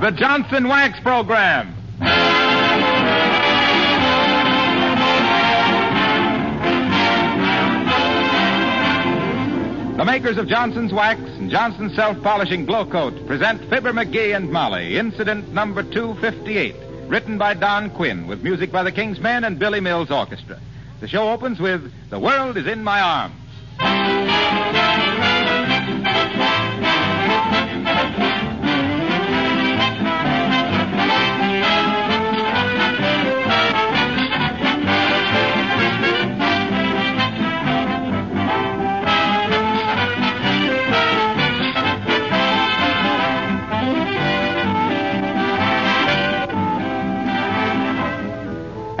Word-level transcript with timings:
the 0.00 0.10
Johnson 0.10 0.68
Wax 0.68 1.00
Program. 1.00 1.74
The 9.96 10.04
makers 10.04 10.36
of 10.36 10.46
Johnson's 10.46 10.92
Wax 10.92 11.18
and 11.22 11.50
Johnson's 11.50 11.96
Self 11.96 12.22
Polishing 12.22 12.66
Glo-Coat 12.66 13.26
present 13.26 13.62
Fibber 13.70 13.94
McGee 13.94 14.36
and 14.36 14.50
Molly, 14.50 14.98
incident 14.98 15.54
number 15.54 15.82
258, 15.82 16.76
written 17.08 17.38
by 17.38 17.54
Don 17.54 17.88
Quinn, 17.88 18.26
with 18.26 18.42
music 18.42 18.70
by 18.70 18.82
the 18.82 18.92
King's 18.92 19.18
Men 19.18 19.44
and 19.44 19.58
Billy 19.58 19.80
Mills 19.80 20.10
Orchestra. 20.10 20.60
The 21.00 21.08
show 21.08 21.30
opens 21.30 21.58
with 21.58 21.90
The 22.10 22.20
World 22.20 22.58
is 22.58 22.66
in 22.66 22.84
My 22.84 23.00
Arms. 23.00 24.15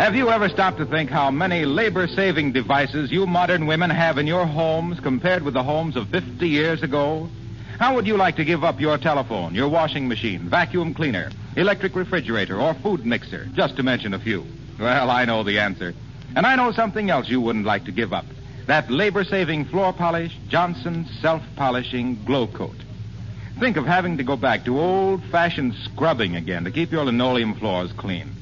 Have 0.06 0.14
you 0.14 0.30
ever 0.30 0.48
stopped 0.48 0.78
to 0.78 0.86
think 0.86 1.10
how 1.10 1.32
many 1.32 1.64
labor 1.64 2.06
saving 2.06 2.52
devices 2.52 3.10
you 3.10 3.26
modern 3.26 3.66
women 3.66 3.90
have 3.90 4.18
in 4.18 4.26
your 4.28 4.46
homes 4.46 5.00
compared 5.00 5.42
with 5.42 5.54
the 5.54 5.64
homes 5.64 5.96
of 5.96 6.08
50 6.10 6.48
years 6.48 6.84
ago? 6.84 7.28
How 7.80 7.96
would 7.96 8.06
you 8.06 8.16
like 8.16 8.36
to 8.36 8.44
give 8.44 8.62
up 8.62 8.80
your 8.80 8.98
telephone, 8.98 9.52
your 9.52 9.68
washing 9.68 10.06
machine, 10.06 10.48
vacuum 10.48 10.94
cleaner, 10.94 11.32
electric 11.56 11.96
refrigerator, 11.96 12.60
or 12.60 12.74
food 12.74 13.04
mixer, 13.04 13.46
just 13.46 13.76
to 13.78 13.82
mention 13.82 14.14
a 14.14 14.20
few? 14.20 14.46
Well, 14.78 15.10
I 15.10 15.24
know 15.24 15.42
the 15.42 15.58
answer. 15.58 15.92
And 16.36 16.46
I 16.46 16.54
know 16.54 16.70
something 16.70 17.10
else 17.10 17.28
you 17.28 17.40
wouldn't 17.40 17.66
like 17.66 17.86
to 17.86 17.92
give 17.92 18.12
up 18.12 18.26
that 18.68 18.88
labor 18.88 19.24
saving 19.24 19.64
floor 19.64 19.92
polish, 19.92 20.38
Johnson 20.46 21.08
self 21.20 21.42
polishing 21.56 22.22
glo-coat. 22.24 22.76
Think 23.58 23.76
of 23.76 23.86
having 23.86 24.18
to 24.18 24.22
go 24.22 24.36
back 24.36 24.66
to 24.66 24.78
old 24.78 25.24
fashioned 25.32 25.74
scrubbing 25.74 26.36
again 26.36 26.62
to 26.62 26.70
keep 26.70 26.92
your 26.92 27.04
linoleum 27.04 27.56
floors 27.56 27.90
clean. 27.90 28.35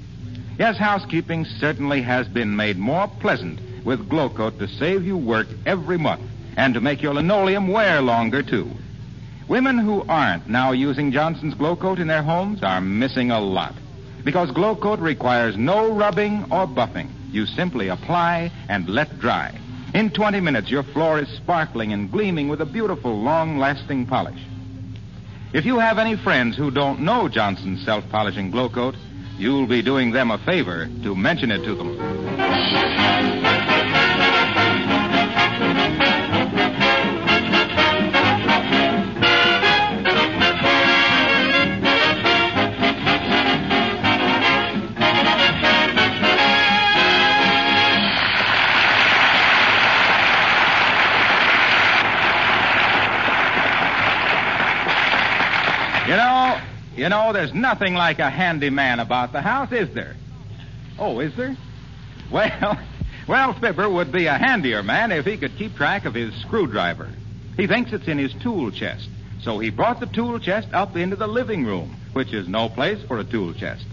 Yes, 0.59 0.77
housekeeping 0.77 1.45
certainly 1.45 2.01
has 2.03 2.29
been 2.29 2.55
made 2.55 2.79
more 2.79 3.09
pleasant 3.09 3.59
with 3.85 4.09
Glo-Coat 4.09 4.59
to 4.61 4.69
save 4.69 5.05
you 5.05 5.17
work 5.17 5.49
every 5.67 5.99
month 5.99 6.23
and 6.57 6.75
to 6.75 6.81
make 6.81 7.03
your 7.03 7.15
linoleum 7.15 7.69
wear 7.69 8.01
longer, 8.01 8.43
too. 8.43 8.71
Women 9.49 9.79
who 9.79 10.05
aren't 10.09 10.49
now 10.49 10.71
using 10.71 11.11
Johnson's 11.11 11.55
Glo-Coat 11.55 11.99
in 11.99 12.07
their 12.07 12.23
homes 12.23 12.63
are 12.63 12.81
missing 12.81 13.33
a 13.33 13.41
lot. 13.41 13.75
Because 14.23 14.53
Glo-Coat 14.53 15.01
requires 15.01 15.57
no 15.57 15.93
rubbing 15.93 16.45
or 16.45 16.69
buffing. 16.69 17.09
You 17.33 17.47
simply 17.47 17.89
apply 17.89 18.53
and 18.69 18.89
let 18.89 19.19
dry. 19.19 19.59
In 19.93 20.11
20 20.11 20.41
minutes, 20.41 20.71
your 20.71 20.85
floor 20.85 21.19
is 21.19 21.29
sparkling 21.29 21.93
and 21.93 22.11
gleaming 22.11 22.49
with 22.49 22.61
a 22.61 22.67
beautiful, 22.67 23.21
long 23.21 23.59
lasting 23.59 24.07
polish. 24.07 24.41
If 25.53 25.65
you 25.67 25.79
have 25.81 25.99
any 25.99 26.17
friends 26.17 26.57
who 26.57 26.71
don't 26.71 27.01
know 27.01 27.29
Johnson's 27.29 27.85
self 27.85 28.09
polishing 28.09 28.51
Glo-Coat, 28.51 28.95
you'll 29.39 29.67
be 29.67 29.83
doing 29.83 30.13
them 30.13 30.31
a 30.31 30.39
favor 30.39 30.87
to 31.03 31.15
mention 31.15 31.51
it 31.51 31.65
to 31.65 31.75
them. 31.75 33.64
Know, 57.25 57.33
there's 57.33 57.55
nothing 57.55 57.95
like 57.95 58.19
a 58.19 58.31
handy 58.31 58.71
man 58.71 59.01
about 59.01 59.33
the 59.33 59.41
house, 59.41 59.73
is 59.73 59.93
there? 59.95 60.15
Oh, 60.99 61.21
is 61.21 61.35
there? 61.37 61.57
Well, 62.31 62.79
well, 63.29 63.55
Fibber 63.55 63.89
would 63.89 64.13
be 64.13 64.27
a 64.27 64.37
handier 64.37 64.83
man 64.83 65.13
if 65.13 65.25
he 65.25 65.37
could 65.37 65.57
keep 65.57 65.75
track 65.75 66.05
of 66.05 66.15
his 66.15 66.35
screwdriver. 66.43 67.09
He 67.57 67.67
thinks 67.67 67.93
it's 67.93 68.09
in 68.09 68.19
his 68.19 68.35
tool 68.43 68.71
chest, 68.71 69.09
so 69.43 69.59
he 69.59 69.71
brought 69.71 70.01
the 70.01 70.07
tool 70.07 70.39
chest 70.39 70.69
up 70.73 70.97
into 70.97 71.17
the 71.17 71.27
living 71.27 71.65
room, 71.65 71.97
which 72.13 72.33
is 72.33 72.49
no 72.49 72.69
place 72.69 73.03
for 73.07 73.19
a 73.19 73.25
tool 73.25 73.55
chest. 73.55 73.87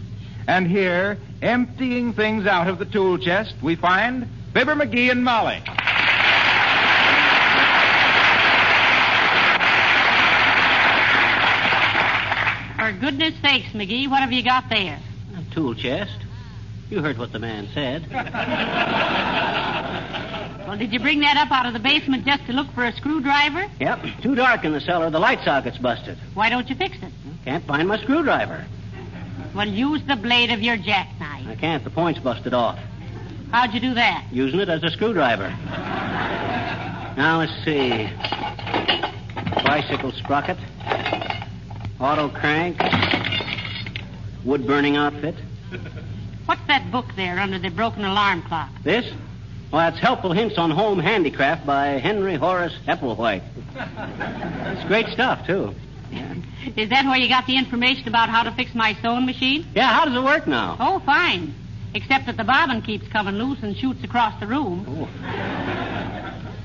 And 0.47 0.67
here, 0.67 1.17
emptying 1.41 2.13
things 2.13 2.45
out 2.45 2.67
of 2.67 2.79
the 2.79 2.85
tool 2.85 3.17
chest, 3.17 3.55
we 3.61 3.75
find 3.75 4.27
Fibber 4.53 4.75
McGee 4.75 5.11
and 5.11 5.23
Molly. 5.23 5.61
For 12.81 12.90
goodness 13.01 13.33
sakes, 13.41 13.69
McGee, 13.73 14.09
what 14.09 14.21
have 14.21 14.31
you 14.31 14.43
got 14.43 14.69
there? 14.69 14.99
A 15.35 15.53
tool 15.53 15.73
chest. 15.75 16.17
You 16.89 17.01
heard 17.01 17.17
what 17.17 17.31
the 17.31 17.39
man 17.39 17.67
said. 17.73 18.07
Well, 20.67 20.77
did 20.79 20.93
you 20.93 21.01
bring 21.01 21.19
that 21.19 21.35
up 21.35 21.51
out 21.51 21.65
of 21.65 21.73
the 21.73 21.79
basement 21.79 22.25
just 22.25 22.45
to 22.45 22.53
look 22.53 22.71
for 22.73 22.85
a 22.85 22.95
screwdriver? 22.95 23.65
Yep. 23.81 24.05
Too 24.21 24.35
dark 24.35 24.63
in 24.63 24.71
the 24.71 24.79
cellar. 24.79 25.09
The 25.09 25.19
light 25.19 25.39
socket's 25.43 25.77
busted. 25.77 26.17
Why 26.33 26.49
don't 26.49 26.69
you 26.69 26.75
fix 26.75 26.95
it? 27.01 27.11
Can't 27.43 27.65
find 27.65 27.89
my 27.89 28.01
screwdriver. 28.01 28.65
Well, 29.53 29.67
use 29.67 30.01
the 30.07 30.15
blade 30.15 30.49
of 30.49 30.61
your 30.61 30.77
jackknife. 30.77 31.45
I 31.45 31.55
can't. 31.55 31.83
The 31.83 31.89
point's 31.89 32.21
busted 32.21 32.53
off. 32.53 32.79
How'd 33.51 33.73
you 33.73 33.81
do 33.81 33.93
that? 33.95 34.27
Using 34.31 34.61
it 34.61 34.69
as 34.69 34.81
a 34.83 34.91
screwdriver. 34.91 35.49
Now, 37.17 37.39
let's 37.39 37.65
see. 37.65 38.09
Bicycle 39.65 40.13
sprocket. 40.13 40.57
Auto 42.01 42.29
crank. 42.29 42.81
Wood 44.43 44.65
burning 44.65 44.97
outfit. 44.97 45.35
What's 46.45 46.65
that 46.65 46.91
book 46.91 47.05
there 47.15 47.39
under 47.39 47.59
the 47.59 47.69
broken 47.69 48.03
alarm 48.03 48.41
clock? 48.41 48.71
This? 48.83 49.05
Well, 49.71 49.81
that's 49.81 49.99
Helpful 49.99 50.31
Hints 50.33 50.57
on 50.57 50.71
Home 50.71 50.97
Handicraft 50.97 51.63
by 51.63 51.99
Henry 51.99 52.35
Horace 52.35 52.75
Epplewhite. 52.87 53.43
It's 53.75 54.83
great 54.87 55.07
stuff, 55.09 55.45
too. 55.45 55.75
Is 56.75 56.89
that 56.89 57.05
where 57.05 57.17
you 57.17 57.29
got 57.29 57.45
the 57.45 57.55
information 57.55 58.07
about 58.07 58.29
how 58.29 58.43
to 58.43 58.51
fix 58.51 58.73
my 58.73 58.97
sewing 59.01 59.27
machine? 59.27 59.67
Yeah, 59.75 59.93
how 59.93 60.05
does 60.05 60.15
it 60.15 60.23
work 60.23 60.47
now? 60.47 60.77
Oh, 60.79 60.99
fine. 61.05 61.53
Except 61.93 62.25
that 62.25 62.35
the 62.35 62.43
bobbin 62.43 62.81
keeps 62.81 63.07
coming 63.09 63.35
loose 63.35 63.59
and 63.61 63.77
shoots 63.77 64.03
across 64.03 64.39
the 64.39 64.47
room. 64.47 64.85
Oh. 64.89 65.90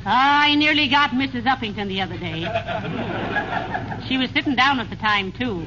I 0.09 0.55
nearly 0.55 0.87
got 0.89 1.11
Mrs. 1.11 1.43
Uppington 1.45 1.89
the 1.89 2.01
other 2.01 2.17
day. 2.17 2.47
She 4.07 4.19
was 4.19 4.31
sitting 4.31 4.55
down 4.55 4.79
at 4.79 4.89
the 4.89 4.95
time, 4.95 5.33
too. 5.33 5.63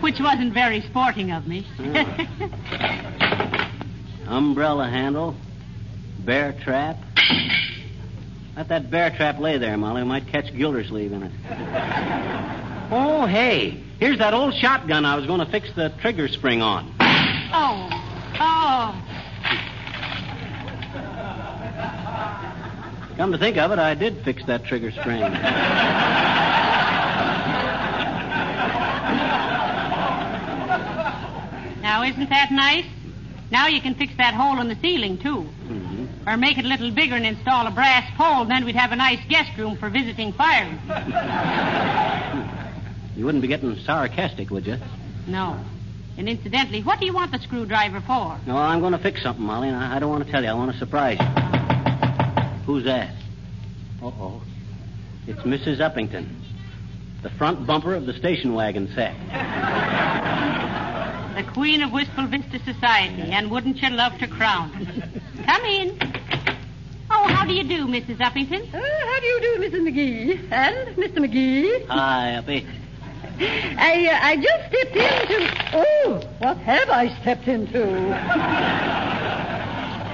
Which 0.00 0.18
wasn't 0.18 0.52
very 0.54 0.80
sporting 0.80 1.30
of 1.30 1.46
me. 1.46 1.64
Umbrella 4.26 4.88
handle. 4.88 5.36
Bear 6.24 6.52
trap. 6.64 6.96
Let 8.56 8.68
that 8.70 8.90
bear 8.90 9.10
trap 9.10 9.38
lay 9.38 9.56
there, 9.58 9.76
Molly. 9.76 10.02
We 10.02 10.08
might 10.08 10.26
catch 10.26 10.52
Gildersleeve 10.52 11.12
in 11.12 11.22
it. 11.22 11.30
Oh, 12.90 13.24
hey. 13.26 13.80
Here's 14.00 14.18
that 14.18 14.34
old 14.34 14.54
shotgun 14.54 15.04
I 15.04 15.14
was 15.14 15.26
going 15.26 15.38
to 15.38 15.46
fix 15.50 15.70
the 15.76 15.90
trigger 16.00 16.26
spring 16.26 16.60
on. 16.60 16.92
oh, 17.52 17.88
oh. 18.40 19.07
Come 23.18 23.32
to 23.32 23.38
think 23.38 23.56
of 23.56 23.72
it, 23.72 23.80
I 23.80 23.94
did 23.94 24.22
fix 24.24 24.44
that 24.46 24.64
trigger 24.64 24.92
spring. 24.92 25.20
Now, 31.82 32.04
isn't 32.04 32.30
that 32.30 32.52
nice? 32.52 32.84
Now 33.50 33.66
you 33.66 33.80
can 33.80 33.96
fix 33.96 34.16
that 34.18 34.34
hole 34.34 34.60
in 34.60 34.68
the 34.68 34.76
ceiling, 34.76 35.18
too. 35.18 35.48
Mm-hmm. 35.66 36.28
Or 36.28 36.36
make 36.36 36.58
it 36.58 36.64
a 36.64 36.68
little 36.68 36.92
bigger 36.92 37.16
and 37.16 37.26
install 37.26 37.66
a 37.66 37.72
brass 37.72 38.08
pole, 38.16 38.42
and 38.42 38.50
then 38.52 38.64
we'd 38.64 38.76
have 38.76 38.92
a 38.92 38.96
nice 38.96 39.18
guest 39.28 39.50
room 39.58 39.76
for 39.76 39.90
visiting 39.90 40.32
firemen. 40.34 40.78
You 43.16 43.24
wouldn't 43.24 43.42
be 43.42 43.48
getting 43.48 43.76
sarcastic, 43.78 44.50
would 44.50 44.64
you? 44.64 44.76
No. 45.26 45.58
And 46.16 46.28
incidentally, 46.28 46.82
what 46.84 47.00
do 47.00 47.06
you 47.06 47.14
want 47.14 47.32
the 47.32 47.40
screwdriver 47.40 48.00
for? 48.00 48.38
No, 48.46 48.56
I'm 48.56 48.78
going 48.78 48.92
to 48.92 48.98
fix 48.98 49.24
something, 49.24 49.44
Molly, 49.44 49.66
and 49.66 49.76
I 49.76 49.96
I 49.96 49.98
don't 49.98 50.10
want 50.10 50.24
to 50.24 50.30
tell 50.30 50.44
you. 50.44 50.50
I 50.50 50.54
want 50.54 50.70
to 50.70 50.78
surprise 50.78 51.18
you. 51.18 51.47
Who's 52.68 52.84
that? 52.84 53.14
Uh-oh. 54.02 54.42
It's 55.26 55.40
Mrs. 55.40 55.78
Uppington, 55.78 56.28
the 57.22 57.30
front 57.30 57.66
bumper 57.66 57.94
of 57.94 58.04
the 58.04 58.12
station 58.12 58.52
wagon 58.52 58.92
set. 58.94 59.14
The 61.34 61.50
Queen 61.54 61.80
of 61.80 61.92
Wistful 61.92 62.26
Vista 62.26 62.58
Society, 62.70 63.22
and 63.32 63.50
wouldn't 63.50 63.78
you 63.78 63.88
love 63.88 64.18
to 64.18 64.28
crown 64.28 64.68
her? 64.68 65.20
Come 65.46 65.64
in. 65.64 65.98
Oh, 67.10 67.26
how 67.28 67.46
do 67.46 67.54
you 67.54 67.64
do, 67.64 67.86
Mrs. 67.86 68.18
Uppington? 68.18 68.68
Uh, 68.74 68.78
how 68.82 69.20
do 69.20 69.26
you 69.26 69.40
do, 69.40 69.56
Mrs. 69.66 69.80
McGee? 69.88 70.52
And 70.52 70.94
Mr. 70.94 71.20
McGee? 71.24 71.86
Hi, 71.86 72.34
Uppy. 72.36 72.66
I, 73.78 74.08
uh, 74.12 74.26
I 74.26 74.36
just 74.36 74.68
stepped 74.68 74.94
into. 74.94 75.70
Oh, 75.72 76.20
what 76.40 76.58
have 76.58 76.90
I 76.90 77.18
stepped 77.22 77.48
into? 77.48 79.07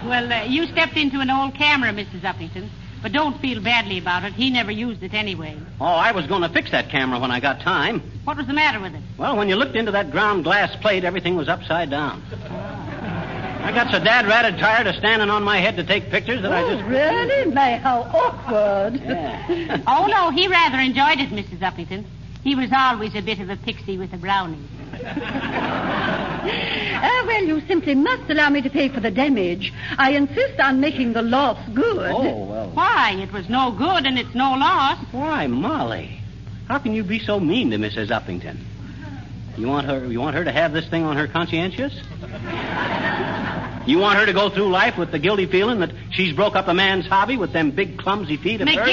Well, 0.06 0.32
uh, 0.32 0.44
you 0.44 0.66
stepped 0.66 0.96
into 0.96 1.20
an 1.20 1.30
old 1.30 1.54
camera, 1.54 1.90
Mrs. 1.92 2.20
Uppington. 2.20 2.68
But 3.02 3.12
don't 3.12 3.38
feel 3.38 3.60
badly 3.62 3.98
about 3.98 4.24
it. 4.24 4.32
He 4.32 4.48
never 4.48 4.70
used 4.70 5.02
it 5.02 5.12
anyway. 5.12 5.58
Oh, 5.78 5.84
I 5.84 6.12
was 6.12 6.26
going 6.26 6.40
to 6.40 6.48
fix 6.48 6.70
that 6.70 6.88
camera 6.88 7.18
when 7.20 7.30
I 7.30 7.38
got 7.38 7.60
time. 7.60 8.00
What 8.24 8.38
was 8.38 8.46
the 8.46 8.54
matter 8.54 8.80
with 8.80 8.94
it? 8.94 9.02
Well, 9.18 9.36
when 9.36 9.50
you 9.50 9.56
looked 9.56 9.76
into 9.76 9.92
that 9.92 10.10
ground 10.10 10.44
glass 10.44 10.74
plate, 10.80 11.04
everything 11.04 11.36
was 11.36 11.46
upside 11.46 11.90
down. 11.90 12.22
I 12.32 13.72
got 13.74 13.90
so 13.92 13.98
dad 14.02 14.26
ratted 14.26 14.58
tired 14.58 14.86
of 14.86 14.94
standing 14.96 15.28
on 15.28 15.42
my 15.42 15.58
head 15.58 15.76
to 15.76 15.84
take 15.84 16.08
pictures 16.10 16.40
that 16.42 16.52
I 16.52 16.62
Oh, 16.62 16.76
just. 16.76 16.84
really? 16.88 17.50
My, 17.52 17.76
how 17.76 18.02
awkward. 18.04 19.00
Yeah. 19.02 19.82
Oh, 19.86 20.06
no, 20.06 20.30
he 20.30 20.48
rather 20.48 20.78
enjoyed 20.78 21.18
it, 21.20 21.28
Mrs. 21.28 21.58
Uppington. 21.58 22.04
He 22.42 22.54
was 22.54 22.70
always 22.74 23.14
a 23.14 23.20
bit 23.20 23.38
of 23.38 23.50
a 23.50 23.56
pixie 23.56 23.98
with 23.98 24.14
a 24.14 24.18
brownie. 24.18 24.56
Ah, 27.06 27.24
well, 27.26 27.44
you 27.44 27.60
simply 27.66 27.94
must 27.94 28.30
allow 28.30 28.48
me 28.48 28.62
to 28.62 28.70
pay 28.70 28.88
for 28.88 29.00
the 29.00 29.10
damage. 29.10 29.74
I 29.98 30.12
insist 30.12 30.58
on 30.58 30.80
making 30.80 31.12
the 31.12 31.20
loss 31.20 31.58
good. 31.74 32.10
Oh, 32.10 32.44
well. 32.44 32.70
Why? 32.70 33.12
It 33.20 33.30
was 33.30 33.46
no 33.50 33.72
good 33.72 34.06
and 34.06 34.18
it's 34.18 34.34
no 34.34 34.54
loss. 34.54 34.98
Why, 35.12 35.46
Molly? 35.46 36.18
How 36.66 36.78
can 36.78 36.94
you 36.94 37.04
be 37.04 37.18
so 37.18 37.38
mean 37.38 37.70
to 37.72 37.76
Mrs. 37.76 38.08
Uppington? 38.08 38.56
You 39.58 39.68
want 39.68 39.86
her 39.86 40.06
you 40.06 40.18
want 40.18 40.34
her 40.34 40.44
to 40.44 40.50
have 40.50 40.72
this 40.72 40.88
thing 40.88 41.04
on 41.04 41.16
her 41.16 41.28
conscientious? 41.28 41.92
You 43.86 43.98
want 43.98 44.18
her 44.18 44.24
to 44.26 44.32
go 44.32 44.48
through 44.48 44.70
life 44.70 44.96
with 44.96 45.12
the 45.12 45.18
guilty 45.18 45.44
feeling 45.46 45.80
that 45.80 45.92
she's 46.10 46.32
broke 46.32 46.56
up 46.56 46.68
a 46.68 46.74
man's 46.74 47.06
hobby 47.06 47.36
with 47.36 47.52
them 47.52 47.70
big 47.70 47.98
clumsy 47.98 48.38
feet 48.38 48.62
of 48.62 48.68
hers? 48.68 48.88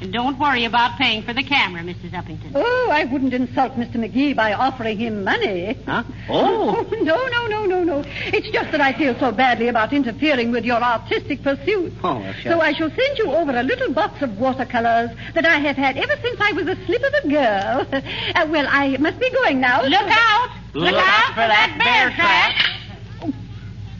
McGee! 0.00 0.04
and 0.04 0.12
don't 0.12 0.38
worry 0.38 0.64
about 0.64 0.98
paying 0.98 1.22
for 1.22 1.32
the 1.32 1.42
camera, 1.42 1.82
Mrs. 1.82 2.10
Uppington. 2.10 2.52
Oh, 2.54 2.88
I 2.90 3.04
wouldn't 3.04 3.34
insult 3.34 3.74
Mr. 3.74 3.96
McGee 3.96 4.34
by 4.34 4.52
offering 4.52 4.98
him 4.98 5.24
money. 5.24 5.78
Huh? 5.86 6.04
Oh. 6.32 6.86
no, 6.92 7.26
no, 7.26 7.46
no, 7.48 7.66
no, 7.66 7.84
no. 7.84 8.04
It's 8.26 8.48
just 8.50 8.70
that 8.70 8.80
I 8.80 8.92
feel 8.92 9.18
so 9.18 9.32
badly 9.32 9.68
about 9.68 9.92
interfering 9.92 10.52
with 10.52 10.64
your 10.64 10.80
artistic 10.80 11.42
pursuit. 11.42 11.92
Oh, 12.04 12.20
well, 12.20 12.32
sure. 12.34 12.52
So 12.52 12.60
I 12.60 12.72
shall 12.72 12.88
send 12.90 13.18
you 13.18 13.32
over 13.32 13.56
a 13.56 13.62
little 13.62 13.92
box 13.92 14.22
of 14.22 14.38
watercolors 14.38 15.10
that 15.34 15.44
I 15.44 15.58
have 15.58 15.76
had 15.76 15.96
ever 15.96 16.14
since 16.22 16.40
I 16.40 16.52
was 16.52 16.68
a 16.68 16.76
slip 16.86 17.02
of 17.02 17.24
a 17.24 17.28
girl. 17.28 17.86
Uh, 18.34 18.46
well, 18.48 18.66
I 18.68 18.96
must 18.98 19.18
be 19.18 19.28
going 19.30 19.60
now. 19.60 19.82
Look 19.82 19.92
out! 19.94 20.50
Look 20.72 20.94
out 20.94 21.28
for 21.30 21.46
that 21.46 21.76
bear 21.78 22.10
trap! 22.14 23.34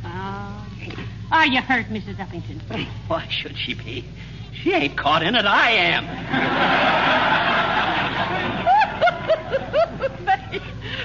Oh. 0.05 0.61
Are 1.33 1.47
you 1.47 1.61
hurt, 1.61 1.87
Mrs. 1.87 2.17
Uppington? 2.17 2.87
Why 3.09 3.27
should 3.29 3.57
she 3.59 3.75
be? 3.75 4.05
She 4.53 4.73
ain't 4.73 4.97
caught 4.97 5.23
in 5.23 5.35
it. 5.35 5.45
I 5.45 5.71
am. 5.71 6.05
Maggie. 10.25 10.63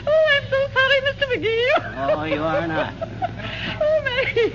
Oh, 0.08 0.24
I'm 0.34 0.44
so 0.50 0.68
sorry, 0.74 1.00
Mr. 1.08 1.26
McGee. 1.32 1.72
Oh, 1.98 2.24
you 2.24 2.42
are 2.42 2.68
not. 2.68 2.94
Oh, 3.82 4.02
Maggie. 4.04 4.52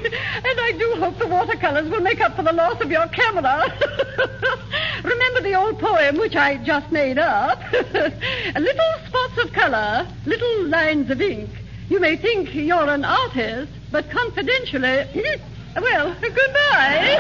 And 0.51 0.61
I 0.61 0.73
do 0.79 0.95
hope 1.01 1.19
the 1.19 1.27
watercolors 1.27 1.89
will 1.91 2.01
make 2.01 2.21
up 2.21 2.37
for 2.37 2.43
the 2.43 2.53
loss 2.53 2.81
of 2.81 2.91
your 2.91 3.07
camera. 3.09 3.71
Remember 5.05 5.41
the 5.41 5.55
old 5.55 5.79
poem 5.79 6.19
which 6.19 6.37
I 6.37 6.57
just 6.59 6.91
made 6.93 7.19
up? 7.19 7.59
little 7.73 8.93
spots 9.07 9.39
of 9.45 9.53
color, 9.53 10.07
little 10.27 10.67
lines 10.67 11.11
of 11.11 11.21
ink. 11.21 11.51
You 11.89 12.01
may 12.01 12.17
think 12.17 12.55
you're 12.55 12.89
an 12.89 13.05
artist, 13.05 13.73
but 13.91 14.09
confidentially, 14.11 15.07
well, 15.75 16.15
goodbye. 16.21 17.19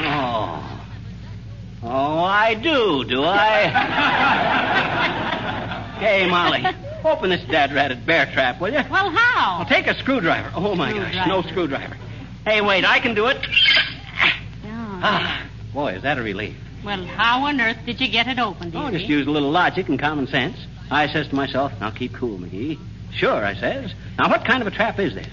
Oh. 0.00 0.80
Oh, 1.82 2.18
I 2.48 2.54
do, 2.54 3.04
do 3.04 3.22
I? 3.24 3.66
hey, 6.00 6.26
Molly, 6.30 6.64
open 7.04 7.28
this 7.28 7.42
dad 7.50 7.74
ratted 7.74 8.06
bear 8.06 8.24
trap, 8.24 8.58
will 8.58 8.70
you? 8.72 8.80
Well, 8.90 9.10
how? 9.10 9.58
Well, 9.58 9.68
take 9.68 9.86
a 9.86 9.94
screwdriver. 9.98 10.50
Oh, 10.54 10.74
my 10.74 10.90
gosh, 10.94 11.14
no 11.28 11.42
Screwdriver. 11.42 11.48
screwdriver. 11.94 11.96
Hey, 12.46 12.62
wait, 12.62 12.86
I 12.86 13.00
can 13.00 13.14
do 13.14 13.26
it. 13.26 13.36
Oh. 13.36 15.00
Ah, 15.02 15.46
boy, 15.74 15.92
is 15.92 16.02
that 16.04 16.16
a 16.16 16.22
relief. 16.22 16.56
Well, 16.82 17.04
how 17.04 17.44
on 17.44 17.60
earth 17.60 17.76
did 17.84 18.00
you 18.00 18.08
get 18.08 18.26
it 18.28 18.38
open, 18.38 18.68
Oh, 18.74 18.88
dearie? 18.88 18.98
just 18.98 19.10
use 19.10 19.26
a 19.26 19.30
little 19.30 19.50
logic 19.50 19.90
and 19.90 19.98
common 19.98 20.26
sense. 20.26 20.56
I 20.90 21.08
says 21.12 21.28
to 21.28 21.34
myself, 21.34 21.72
now 21.80 21.90
keep 21.90 22.14
cool, 22.14 22.38
McGee. 22.38 22.78
Sure, 23.12 23.44
I 23.44 23.54
says. 23.56 23.92
Now, 24.18 24.30
what 24.30 24.46
kind 24.46 24.62
of 24.62 24.66
a 24.68 24.70
trap 24.70 24.98
is 24.98 25.12
this? 25.14 25.28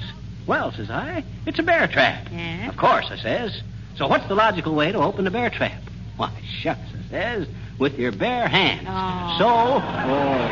Well, 0.47 0.73
says 0.73 0.89
I, 0.89 1.23
it's 1.45 1.59
a 1.59 1.63
bear 1.63 1.87
trap. 1.87 2.27
Yes? 2.29 2.67
Of 2.69 2.75
course, 2.75 3.05
I 3.09 3.15
says. 3.15 3.61
So 3.95 4.05
what's 4.07 4.27
the 4.27 4.35
logical 4.35 4.75
way 4.75 4.91
to 4.91 4.97
open 4.97 5.25
a 5.27 5.31
bear 5.31 5.49
trap? 5.49 5.81
Why, 6.17 6.31
shucks, 6.61 6.79
I 6.93 7.09
says, 7.09 7.47
with 7.79 7.97
your 7.99 8.11
bare 8.11 8.47
hands. 8.47 8.87
Oh. 8.89 9.35
So, 9.39 9.47
oh, 9.47 10.51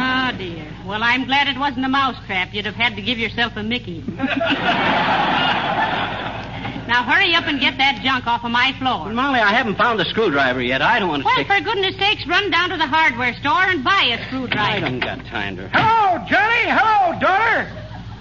Oh, 0.00 0.30
dear. 0.38 0.66
Well, 0.86 1.02
I'm 1.02 1.24
glad 1.26 1.48
it 1.48 1.58
wasn't 1.58 1.84
a 1.84 1.88
mouse 1.88 2.16
trap. 2.26 2.52
You'd 2.52 2.66
have 2.66 2.74
had 2.74 2.94
to 2.96 3.02
give 3.02 3.18
yourself 3.18 3.54
a 3.56 3.62
Mickey. 3.62 4.02
now, 6.88 7.02
hurry 7.04 7.34
up 7.34 7.44
and 7.46 7.60
get 7.60 7.76
that 7.78 8.00
junk 8.02 8.26
off 8.26 8.44
of 8.44 8.50
my 8.50 8.74
Well, 8.80 9.02
floor. 9.04 9.12
Molly, 9.12 9.40
I 9.40 9.52
haven't 9.52 9.76
found 9.76 9.98
the 10.00 10.04
screwdriver 10.06 10.62
yet. 10.62 10.80
I 10.80 10.98
don't 10.98 11.08
want 11.08 11.22
to 11.22 11.26
Well, 11.26 11.34
stick... 11.34 11.46
for 11.48 11.60
goodness 11.60 11.96
sakes, 11.98 12.26
run 12.26 12.50
down 12.50 12.70
to 12.70 12.76
the 12.76 12.86
hardware 12.86 13.34
store 13.40 13.64
and 13.68 13.82
buy 13.84 14.16
a 14.18 14.24
screwdriver. 14.26 14.60
I 14.60 14.80
don't 14.80 15.00
got 15.00 15.18
time 15.26 15.56
to... 15.56 15.68
Hello, 15.72 16.24
Johnny. 16.28 16.70
Hello, 16.70 17.18
daughter. 17.20 17.68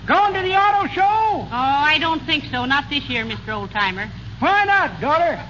Going 0.07 0.33
to 0.33 0.41
the 0.41 0.55
auto 0.55 0.87
show? 0.93 1.03
Oh, 1.03 1.47
I 1.51 1.97
don't 1.99 2.21
think 2.23 2.45
so. 2.51 2.65
Not 2.65 2.89
this 2.89 3.03
year, 3.09 3.23
Mr. 3.25 3.47
Oldtimer. 3.49 4.09
Why 4.39 4.65
not, 4.65 5.01
daughter? 5.01 5.43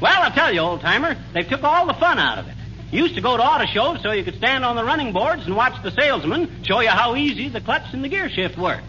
Well, 0.00 0.22
I'll 0.22 0.30
tell 0.30 0.52
you, 0.52 0.60
old 0.60 0.80
timer, 0.80 1.16
they 1.32 1.42
took 1.42 1.62
all 1.64 1.86
the 1.86 1.94
fun 1.94 2.18
out 2.18 2.38
of 2.38 2.48
it. 2.48 2.54
You 2.92 3.02
used 3.02 3.16
to 3.16 3.20
go 3.20 3.36
to 3.36 3.42
auto 3.42 3.66
shows 3.66 4.02
so 4.02 4.12
you 4.12 4.22
could 4.22 4.36
stand 4.36 4.64
on 4.64 4.76
the 4.76 4.84
running 4.84 5.12
boards 5.12 5.44
and 5.46 5.56
watch 5.56 5.82
the 5.82 5.90
salesman 5.90 6.64
show 6.64 6.80
you 6.80 6.88
how 6.88 7.16
easy 7.16 7.48
the 7.48 7.60
clutch 7.60 7.92
and 7.92 8.04
the 8.04 8.08
gear 8.08 8.30
shift 8.30 8.56
worked. 8.56 8.86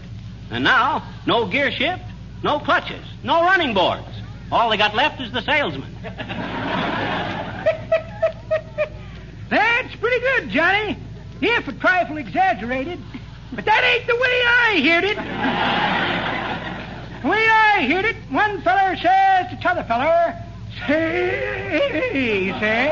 And 0.50 0.62
now, 0.62 1.02
no 1.26 1.46
gear 1.46 1.72
shift, 1.72 2.02
no 2.42 2.60
clutches, 2.60 3.04
no 3.24 3.42
running 3.42 3.74
boards. 3.74 4.06
All 4.52 4.70
they 4.70 4.76
got 4.76 4.94
left 4.94 5.20
is 5.20 5.32
the 5.32 5.42
salesman. 5.42 5.92
That's 9.50 9.96
pretty 9.96 10.20
good, 10.20 10.50
Johnny. 10.50 10.96
If 11.40 11.68
a 11.68 11.72
trifle 11.72 12.18
exaggerated. 12.18 13.00
But 13.52 13.64
that 13.64 13.82
ain't 13.84 14.06
the 14.06 14.14
way 14.14 14.42
I 14.46 14.80
heard 14.88 15.04
it. 15.04 16.17
Way 17.24 17.48
I 17.48 17.86
heard 17.90 18.04
it, 18.04 18.16
one 18.30 18.62
feller 18.62 18.96
says 18.96 19.50
to 19.50 19.56
t'other 19.60 19.82
feller, 19.84 20.36
say, 20.86 22.52
says, 22.60 22.90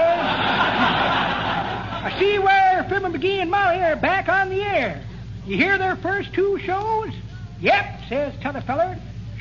I 2.02 2.16
see 2.18 2.38
where 2.38 2.84
Fibber 2.88 3.08
McGee 3.08 3.40
and 3.40 3.50
Molly 3.50 3.78
are 3.78 3.94
back 3.96 4.28
on 4.28 4.48
the 4.48 4.62
air. 4.62 5.00
You 5.46 5.56
hear 5.56 5.78
their 5.78 5.94
first 5.96 6.32
two 6.34 6.58
shows? 6.58 7.14
Yep, 7.60 8.00
says 8.08 8.34
t'other 8.42 8.62
feller. 8.62 8.98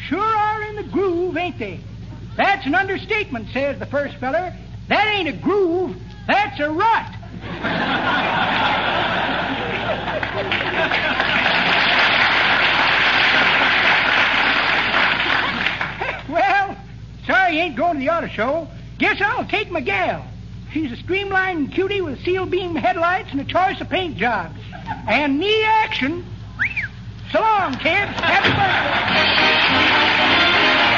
Sure 0.08 0.20
are 0.20 0.62
in 0.64 0.76
the 0.76 0.84
groove, 0.84 1.36
ain't 1.36 1.58
they? 1.58 1.80
That's 2.38 2.66
an 2.68 2.76
understatement, 2.76 3.50
says 3.54 3.80
the 3.80 3.88
first 3.88 4.18
feller. 4.18 4.56
That 4.88 5.08
ain't 5.08 5.30
a 5.30 5.34
groove, 5.34 5.96
that's 6.28 6.60
a 6.60 6.70
rut. 6.70 7.12
Well, 16.28 16.76
sorry 17.56 17.68
ain't 17.68 17.76
going 17.76 17.94
to 17.94 18.00
the 18.00 18.10
auto 18.10 18.28
show. 18.28 18.68
Guess 18.98 19.22
I'll 19.22 19.46
take 19.46 19.72
my 19.72 19.82
gal. 19.82 20.26
She's 20.72 20.92
a 20.92 20.98
streamlined 20.98 21.72
cutie 21.72 22.02
with 22.02 22.22
seal 22.24 22.46
beam 22.46 22.76
headlights 22.76 23.32
and 23.32 23.40
a 23.40 23.46
choice 23.46 23.80
of 23.80 23.90
paint 23.90 24.18
jobs. 24.18 24.60
And 25.08 25.40
knee 25.40 25.64
action. 25.64 26.26
So 27.32 27.40
long, 27.40 27.74
kids. 27.74 28.12
Happy 28.20 28.50
birthday. 28.50 30.95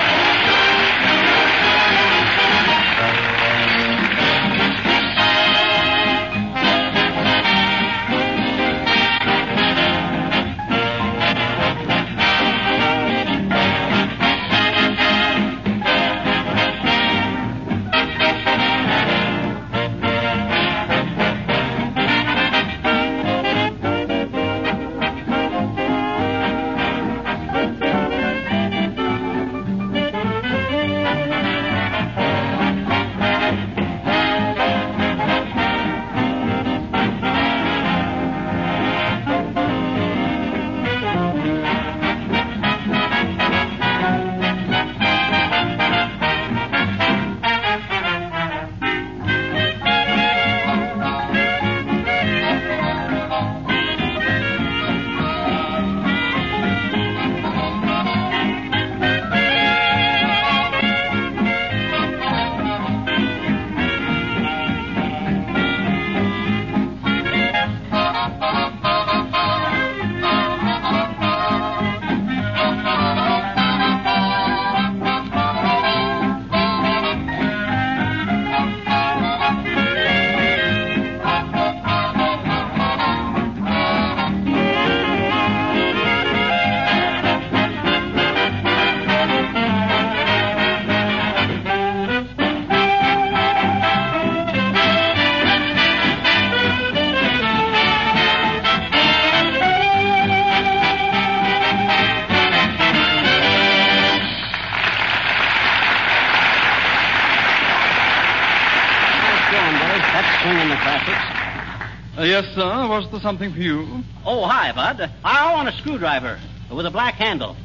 Sir. 112.57 112.87
Was 112.87 113.07
there 113.11 113.19
something 113.19 113.53
for 113.53 113.59
you? 113.59 114.01
Oh, 114.25 114.47
hi, 114.47 114.71
Bud. 114.73 115.11
I 115.23 115.53
want 115.53 115.69
a 115.69 115.77
screwdriver 115.77 116.39
with 116.73 116.87
a 116.87 116.91
black 116.91 117.13
handle. 117.13 117.55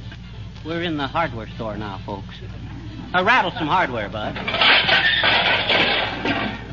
We're 0.67 0.83
in 0.83 0.99
the 0.99 1.07
hardware 1.07 1.49
store 1.57 1.79
now, 1.79 1.99
folks. 2.05 2.35
I 3.15 3.23
rattled 3.23 3.55
some 3.55 3.69
hardware, 3.69 4.11
Bud. 4.11 4.35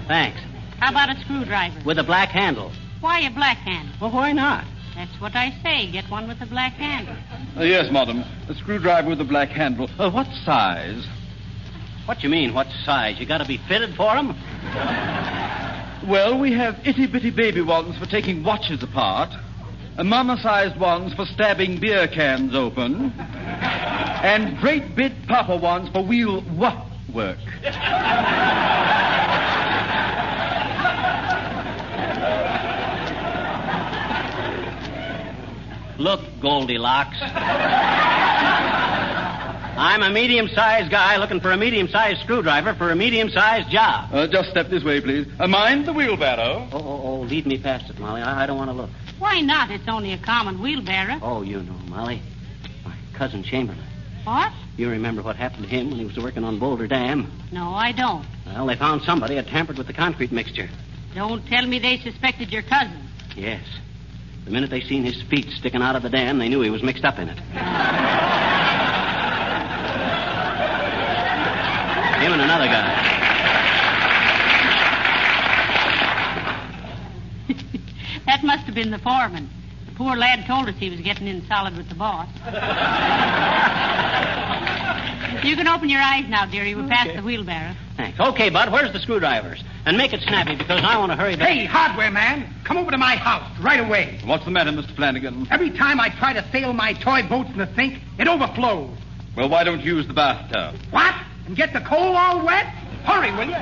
Thanks. 0.07 0.39
How 0.79 0.91
about 0.91 1.15
a 1.15 1.19
screwdriver? 1.21 1.81
With 1.85 1.97
a 1.97 2.03
black 2.03 2.29
handle. 2.29 2.71
Why 2.99 3.21
a 3.21 3.31
black 3.31 3.57
handle? 3.57 3.95
Well, 4.01 4.11
why 4.11 4.33
not? 4.33 4.65
That's 4.95 5.21
what 5.21 5.35
I 5.35 5.57
say. 5.63 5.89
Get 5.89 6.09
one 6.11 6.27
with 6.27 6.41
a 6.41 6.45
black 6.45 6.73
handle. 6.73 7.15
Uh, 7.57 7.63
yes, 7.63 7.89
madam. 7.89 8.25
A 8.49 8.53
screwdriver 8.55 9.09
with 9.09 9.21
a 9.21 9.25
black 9.25 9.49
handle. 9.49 9.89
Uh, 9.97 10.11
what 10.11 10.27
size? 10.43 11.07
What 12.05 12.21
you 12.21 12.29
mean, 12.29 12.53
what 12.53 12.67
size? 12.83 13.17
You 13.17 13.25
gotta 13.25 13.45
be 13.45 13.59
fitted 13.69 13.95
for 13.95 14.13
'em? 14.17 14.35
Well, 16.09 16.39
we 16.39 16.53
have 16.53 16.73
itty 16.85 17.05
bitty 17.05 17.29
baby 17.29 17.61
ones 17.61 17.95
for 17.99 18.07
taking 18.07 18.43
watches 18.43 18.81
apart, 18.81 19.29
mama 20.03 20.37
sized 20.41 20.79
ones 20.79 21.13
for 21.13 21.23
stabbing 21.23 21.79
beer 21.79 22.07
cans 22.07 22.55
open, 22.55 23.11
and 23.11 24.57
great 24.57 24.95
big 24.95 25.11
papa 25.27 25.55
ones 25.55 25.87
for 25.93 26.03
wheel 26.03 26.41
what 26.57 26.83
work. 27.13 27.37
Look, 35.99 36.21
Goldilocks. 36.41 37.19
I'm 39.79 40.03
a 40.03 40.09
medium 40.09 40.49
sized 40.49 40.91
guy 40.91 41.15
looking 41.15 41.39
for 41.39 41.51
a 41.51 41.57
medium 41.57 41.87
sized 41.87 42.19
screwdriver 42.19 42.73
for 42.73 42.91
a 42.91 42.95
medium 42.97 43.29
sized 43.29 43.69
job. 43.69 44.13
Uh, 44.13 44.27
just 44.27 44.49
step 44.49 44.67
this 44.67 44.83
way, 44.83 44.99
please. 44.99 45.25
Uh, 45.39 45.47
mind 45.47 45.85
the 45.85 45.93
wheelbarrow. 45.93 46.67
Oh, 46.73 46.77
oh, 46.77 47.01
oh, 47.05 47.19
lead 47.21 47.45
me 47.47 47.57
past 47.57 47.89
it, 47.89 47.97
Molly. 47.97 48.21
I, 48.21 48.43
I 48.43 48.45
don't 48.45 48.57
want 48.57 48.69
to 48.69 48.75
look. 48.75 48.89
Why 49.19 49.39
not? 49.39 49.71
It's 49.71 49.87
only 49.87 50.11
a 50.11 50.17
common 50.17 50.61
wheelbarrow. 50.61 51.19
Oh, 51.21 51.43
you 51.43 51.63
know, 51.63 51.77
Molly. 51.87 52.21
My 52.83 52.93
cousin 53.13 53.41
Chamberlain. 53.41 53.81
What? 54.25 54.51
You 54.75 54.89
remember 54.89 55.21
what 55.21 55.37
happened 55.37 55.63
to 55.63 55.69
him 55.69 55.89
when 55.91 55.99
he 55.99 56.05
was 56.05 56.17
working 56.17 56.43
on 56.43 56.59
Boulder 56.59 56.87
Dam? 56.87 57.31
No, 57.53 57.73
I 57.73 57.93
don't. 57.93 58.25
Well, 58.47 58.65
they 58.67 58.75
found 58.75 59.03
somebody 59.03 59.37
had 59.37 59.47
tampered 59.47 59.77
with 59.77 59.87
the 59.87 59.93
concrete 59.93 60.33
mixture. 60.33 60.69
Don't 61.15 61.47
tell 61.47 61.65
me 61.65 61.79
they 61.79 61.99
suspected 61.99 62.51
your 62.51 62.63
cousin. 62.63 63.01
Yes. 63.33 63.63
The 64.43 64.51
minute 64.51 64.71
they 64.71 64.81
seen 64.81 65.05
his 65.05 65.21
feet 65.29 65.47
sticking 65.51 65.81
out 65.81 65.95
of 65.95 66.03
the 66.03 66.09
dam, 66.09 66.37
they 66.37 66.49
knew 66.49 66.59
he 66.59 66.69
was 66.69 66.83
mixed 66.83 67.05
up 67.05 67.17
in 67.17 67.29
it. 67.29 67.39
Him 72.29 72.33
and 72.33 72.43
another 72.43 72.67
guy. 72.67 73.15
That 78.27 78.43
must 78.43 78.65
have 78.65 78.75
been 78.75 78.91
the 78.91 78.99
foreman. 78.99 79.49
The 79.87 79.93
poor 79.95 80.15
lad 80.15 80.45
told 80.45 80.69
us 80.69 80.75
he 80.75 80.91
was 80.91 80.99
getting 80.99 81.25
in 81.25 81.43
solid 81.47 81.75
with 81.75 81.89
the 81.89 81.95
boss. 81.95 82.27
you 85.43 85.55
can 85.55 85.67
open 85.67 85.89
your 85.89 86.01
eyes 86.01 86.25
now, 86.29 86.45
dearie. 86.45 86.75
We're 86.75 86.87
past 86.87 87.15
the 87.15 87.23
wheelbarrow. 87.23 87.73
Thanks. 87.97 88.19
Okay, 88.19 88.51
Bud, 88.51 88.71
where's 88.71 88.93
the 88.93 88.99
screwdrivers? 88.99 89.63
And 89.87 89.97
make 89.97 90.13
it 90.13 90.21
snappy 90.21 90.55
because 90.55 90.83
I 90.83 90.99
want 90.99 91.11
to 91.11 91.15
hurry 91.15 91.35
back. 91.35 91.49
Hey, 91.49 91.65
hardware 91.65 92.11
man, 92.11 92.53
come 92.63 92.77
over 92.77 92.91
to 92.91 92.97
my 92.99 93.15
house 93.15 93.49
right 93.59 93.79
away. 93.79 94.19
What's 94.23 94.45
the 94.45 94.51
matter, 94.51 94.69
Mr. 94.69 94.95
Flanagan? 94.95 95.47
Every 95.49 95.71
time 95.71 95.99
I 95.99 96.09
try 96.09 96.33
to 96.33 96.47
sail 96.51 96.73
my 96.73 96.93
toy 96.93 97.23
boats 97.27 97.49
in 97.49 97.57
the 97.57 97.73
sink, 97.75 97.97
it 98.19 98.27
overflows. 98.27 98.95
Well, 99.35 99.49
why 99.49 99.63
don't 99.63 99.81
you 99.81 99.95
use 99.95 100.05
the 100.05 100.13
bathtub? 100.13 100.75
What? 100.91 101.15
And 101.49 101.57
get 101.57 101.73
the 101.73 101.81
coal 101.81 102.15
all 102.15 102.45
wet? 102.45 102.65
Hurry, 103.05 103.31
will 103.31 103.49
you? 103.49 103.55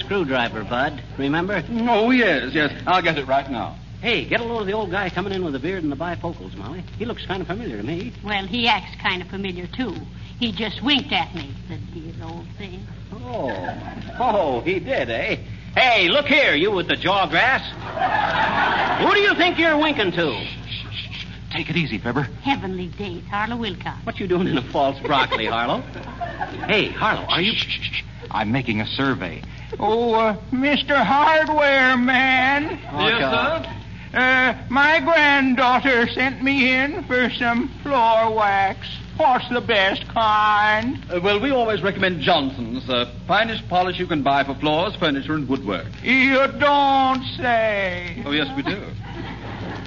Screwdriver, 0.00 0.62
Bud. 0.64 1.02
Remember? 1.16 1.64
Oh, 1.88 2.10
yes, 2.10 2.52
yes. 2.52 2.82
I'll 2.86 3.00
get 3.00 3.16
it 3.16 3.26
right 3.26 3.50
now. 3.50 3.78
Hey, 4.02 4.26
get 4.26 4.40
a 4.40 4.44
load 4.44 4.60
of 4.60 4.66
the 4.66 4.74
old 4.74 4.90
guy 4.90 5.08
coming 5.08 5.32
in 5.32 5.42
with 5.42 5.54
the 5.54 5.58
beard 5.58 5.82
and 5.82 5.90
the 5.90 5.96
bifocals, 5.96 6.54
Molly. 6.54 6.84
He 6.98 7.06
looks 7.06 7.24
kind 7.24 7.40
of 7.40 7.46
familiar 7.46 7.78
to 7.78 7.82
me. 7.82 8.12
Well, 8.22 8.46
he 8.46 8.68
acts 8.68 8.94
kind 9.00 9.22
of 9.22 9.28
familiar, 9.28 9.66
too. 9.66 9.94
He 10.38 10.52
just 10.52 10.82
winked 10.82 11.10
at 11.10 11.34
me, 11.34 11.54
the 11.70 11.78
dear 11.98 12.12
old 12.22 12.46
thing. 12.58 12.86
Oh. 13.10 13.48
Oh, 14.18 14.60
he 14.60 14.80
did, 14.80 15.08
eh? 15.08 15.36
Hey, 15.74 16.08
look 16.08 16.26
here, 16.26 16.54
you 16.54 16.72
with 16.72 16.88
the 16.88 16.96
jaw 16.96 17.26
grass. 17.26 17.62
Who 19.02 19.14
do 19.14 19.20
you 19.20 19.34
think 19.34 19.58
you're 19.58 19.78
winking 19.78 20.12
to? 20.12 20.59
Take 21.50 21.68
it 21.68 21.76
easy, 21.76 21.98
Fibber. 21.98 22.22
Heavenly 22.42 22.88
days, 22.88 23.24
Harlow 23.28 23.56
Wilcox. 23.56 24.04
What 24.06 24.20
you 24.20 24.28
doing 24.28 24.46
in 24.46 24.56
a 24.56 24.62
false 24.70 24.98
broccoli, 25.00 25.46
Harlow? 25.46 25.80
Hey, 26.66 26.88
Harlow, 26.88 27.26
are 27.28 27.40
you... 27.40 27.52
Shh, 27.54 27.66
shh, 27.66 27.90
shh. 27.92 28.02
I'm 28.30 28.52
making 28.52 28.80
a 28.80 28.86
survey. 28.86 29.42
Oh, 29.78 30.14
uh, 30.14 30.36
Mr. 30.52 31.04
Hardware 31.04 31.96
Man. 31.96 32.70
yes, 32.70 33.20
sir. 33.20 33.76
Uh, 34.12 34.54
my 34.68 35.00
granddaughter 35.00 36.08
sent 36.08 36.42
me 36.42 36.72
in 36.72 37.04
for 37.04 37.30
some 37.30 37.68
floor 37.82 38.34
wax. 38.34 38.86
What's 39.16 39.48
the 39.50 39.60
best 39.60 40.08
kind? 40.08 40.98
Uh, 41.10 41.20
well, 41.22 41.40
we 41.40 41.50
always 41.50 41.82
recommend 41.82 42.20
Johnson's, 42.20 42.88
uh, 42.88 43.12
finest 43.28 43.68
polish 43.68 43.98
you 43.98 44.06
can 44.06 44.22
buy 44.22 44.44
for 44.44 44.54
floors, 44.54 44.96
furniture, 44.96 45.34
and 45.34 45.48
woodwork. 45.48 45.86
You 46.02 46.46
don't 46.58 47.22
say. 47.36 48.22
Oh, 48.24 48.32
yes, 48.32 48.48
we 48.56 48.62
do. 48.62 48.82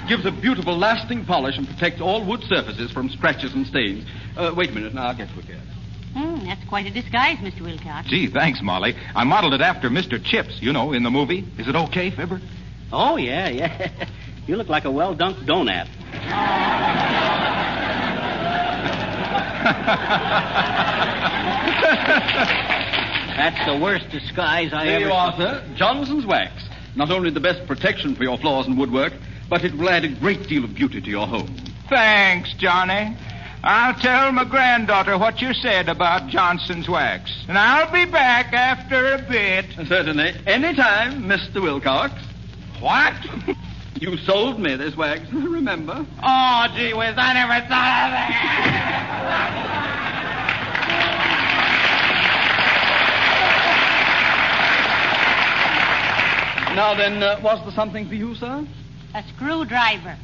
Gives 0.08 0.26
a 0.26 0.30
beautiful, 0.30 0.76
lasting 0.76 1.24
polish 1.24 1.56
and 1.56 1.66
protects 1.66 2.00
all 2.00 2.26
wood 2.26 2.42
surfaces 2.42 2.90
from 2.92 3.08
scratches 3.08 3.54
and 3.54 3.66
stains. 3.66 4.04
Uh, 4.36 4.52
wait 4.54 4.70
a 4.70 4.72
minute, 4.72 4.92
now 4.92 5.06
I'll 5.06 5.16
get 5.16 5.28
to 5.30 5.38
it 5.38 5.44
again. 5.44 5.66
Hmm, 6.12 6.46
that's 6.46 6.62
quite 6.68 6.86
a 6.86 6.90
disguise, 6.90 7.38
Mr. 7.38 7.62
Wilcox. 7.62 8.08
Gee, 8.08 8.28
thanks, 8.30 8.60
Molly. 8.62 8.94
I 9.16 9.24
modeled 9.24 9.54
it 9.54 9.60
after 9.62 9.88
Mr. 9.88 10.22
Chips, 10.22 10.58
you 10.60 10.72
know, 10.72 10.92
in 10.92 11.02
the 11.02 11.10
movie. 11.10 11.44
Is 11.58 11.66
it 11.68 11.74
okay, 11.74 12.10
Fibber? 12.10 12.40
Oh, 12.92 13.16
yeah, 13.16 13.48
yeah. 13.48 14.08
You 14.46 14.56
look 14.56 14.68
like 14.68 14.84
a 14.84 14.90
well-dunked 14.90 15.46
donut. 15.46 15.88
That's 23.36 23.66
the 23.66 23.78
worst 23.82 24.10
disguise 24.10 24.74
I 24.74 24.84
There 24.84 24.96
ever... 24.96 25.06
you 25.06 25.12
are, 25.12 25.34
sir. 25.38 25.74
Johnson's 25.76 26.26
wax. 26.26 26.52
Not 26.94 27.10
only 27.10 27.30
the 27.30 27.40
best 27.40 27.66
protection 27.66 28.14
for 28.14 28.22
your 28.22 28.36
floors 28.36 28.66
and 28.66 28.78
woodwork, 28.78 29.14
but 29.54 29.62
it 29.64 29.72
will 29.78 29.88
add 29.88 30.02
a 30.04 30.08
great 30.08 30.48
deal 30.48 30.64
of 30.64 30.74
beauty 30.74 31.00
to 31.00 31.08
your 31.08 31.28
home. 31.28 31.56
Thanks, 31.88 32.52
Johnny. 32.58 33.16
I'll 33.62 33.94
tell 33.94 34.32
my 34.32 34.44
granddaughter 34.44 35.16
what 35.16 35.40
you 35.40 35.54
said 35.54 35.88
about 35.88 36.28
Johnson's 36.28 36.88
wax. 36.88 37.30
And 37.46 37.56
I'll 37.56 37.86
be 37.92 38.04
back 38.10 38.52
after 38.52 39.14
a 39.14 39.18
bit. 39.18 39.66
Certainly. 39.86 40.32
Anytime, 40.48 41.22
Mr. 41.22 41.62
Wilcox. 41.62 42.14
What? 42.80 43.14
You 44.00 44.16
sold 44.18 44.58
me 44.58 44.74
this 44.74 44.96
wax, 44.96 45.20
remember? 45.32 46.04
Oh, 46.20 46.66
gee 46.74 46.92
whiz, 46.92 47.14
I 47.16 47.32
never 47.32 47.60
thought 47.68 48.06
of 48.06 48.10
that. 48.10 48.30
Now 56.74 56.94
then, 56.96 57.22
uh, 57.22 57.40
was 57.40 57.60
there 57.64 57.72
something 57.72 58.08
for 58.08 58.14
you, 58.16 58.34
sir? 58.34 58.66
A 59.14 59.22
screwdriver. 59.34 60.16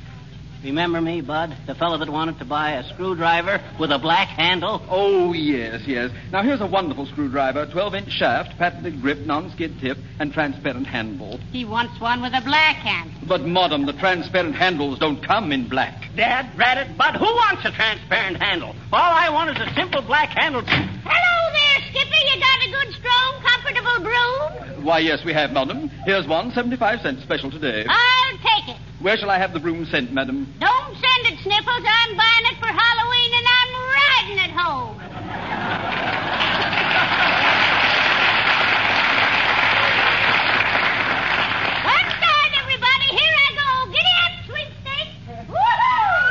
Remember 0.65 1.01
me, 1.01 1.21
Bud? 1.23 1.57
The 1.67 1.75
fellow 1.75 1.97
that 1.99 2.11
wanted 2.11 2.39
to 2.41 2.45
buy 2.45 2.73
a 2.73 2.85
screwdriver 2.93 3.63
with 3.79 3.93
a 3.93 3.99
black 3.99 4.29
handle? 4.29 4.83
Oh, 4.91 5.33
yes, 5.33 5.83
yes. 5.87 6.11
Now, 6.33 6.43
here's 6.43 6.61
a 6.61 6.67
wonderful 6.67 7.07
screwdriver 7.07 7.67
12 7.67 7.95
inch 7.95 8.11
shaft, 8.13 8.59
patented 8.59 9.01
grip, 9.01 9.21
non 9.21 9.51
skid 9.53 9.79
tip, 9.81 9.97
and 10.19 10.33
transparent 10.33 10.87
handle. 10.87 11.39
He 11.53 11.65
wants 11.65 11.99
one 12.01 12.21
with 12.21 12.35
a 12.35 12.43
black 12.43 12.77
handle. 12.77 13.17
But, 13.27 13.47
Madam, 13.47 13.87
the 13.87 13.95
transparent 13.95 14.55
handles 14.57 14.99
don't 14.99 15.25
come 15.25 15.53
in 15.53 15.69
black. 15.69 16.11
Dad, 16.17 16.51
rat 16.59 16.77
it, 16.77 16.99
Bud. 16.99 17.15
Who 17.17 17.25
wants 17.25 17.65
a 17.65 17.71
transparent 17.71 18.43
handle? 18.43 18.75
All 18.93 19.15
I 19.15 19.31
want 19.31 19.57
is 19.57 19.67
a 19.67 19.73
simple 19.75 20.03
black 20.03 20.29
handle. 20.37 20.63
Hello 20.67 21.53
there, 21.55 21.81
Skipper. 21.89 22.21
You 22.27 22.41
got 22.41 22.61
a 22.67 22.71
good, 22.71 22.95
strong, 23.01 23.41
comfortable 23.41 24.05
broom? 24.05 24.85
Why, 24.85 24.99
yes, 24.99 25.25
we 25.25 25.33
have, 25.33 25.53
Madam. 25.53 25.89
Here's 26.05 26.27
one, 26.27 26.51
75 26.53 27.01
cents 27.01 27.23
special 27.23 27.51
today. 27.51 27.87
I'll 27.89 28.33
take 28.33 28.40
it. 28.40 28.40
Where 29.01 29.17
shall 29.17 29.31
I 29.31 29.39
have 29.39 29.55
the 29.55 29.61
broom 29.61 29.87
sent, 29.87 30.13
Madam? 30.13 30.47
Don't 30.61 30.93
send 30.93 31.27
it, 31.33 31.39
Sniffles. 31.43 31.85
I'm 31.87 32.17
buying 32.17 32.45
it 32.53 32.59
for 32.61 32.67
Halloween 32.67 33.33
and 33.33 33.47
I'm 33.49 33.73
riding 33.97 34.39
it 34.45 34.51
home. 34.51 34.97
One 41.87 42.09
side, 42.21 42.53
everybody. 42.61 43.09
Here 43.17 43.37
I 43.41 43.49
go. 43.57 43.69
Giddy 43.91 44.15
up, 44.21 44.33
sweepstakes. 44.45 45.17
Woohoo! 45.49 46.31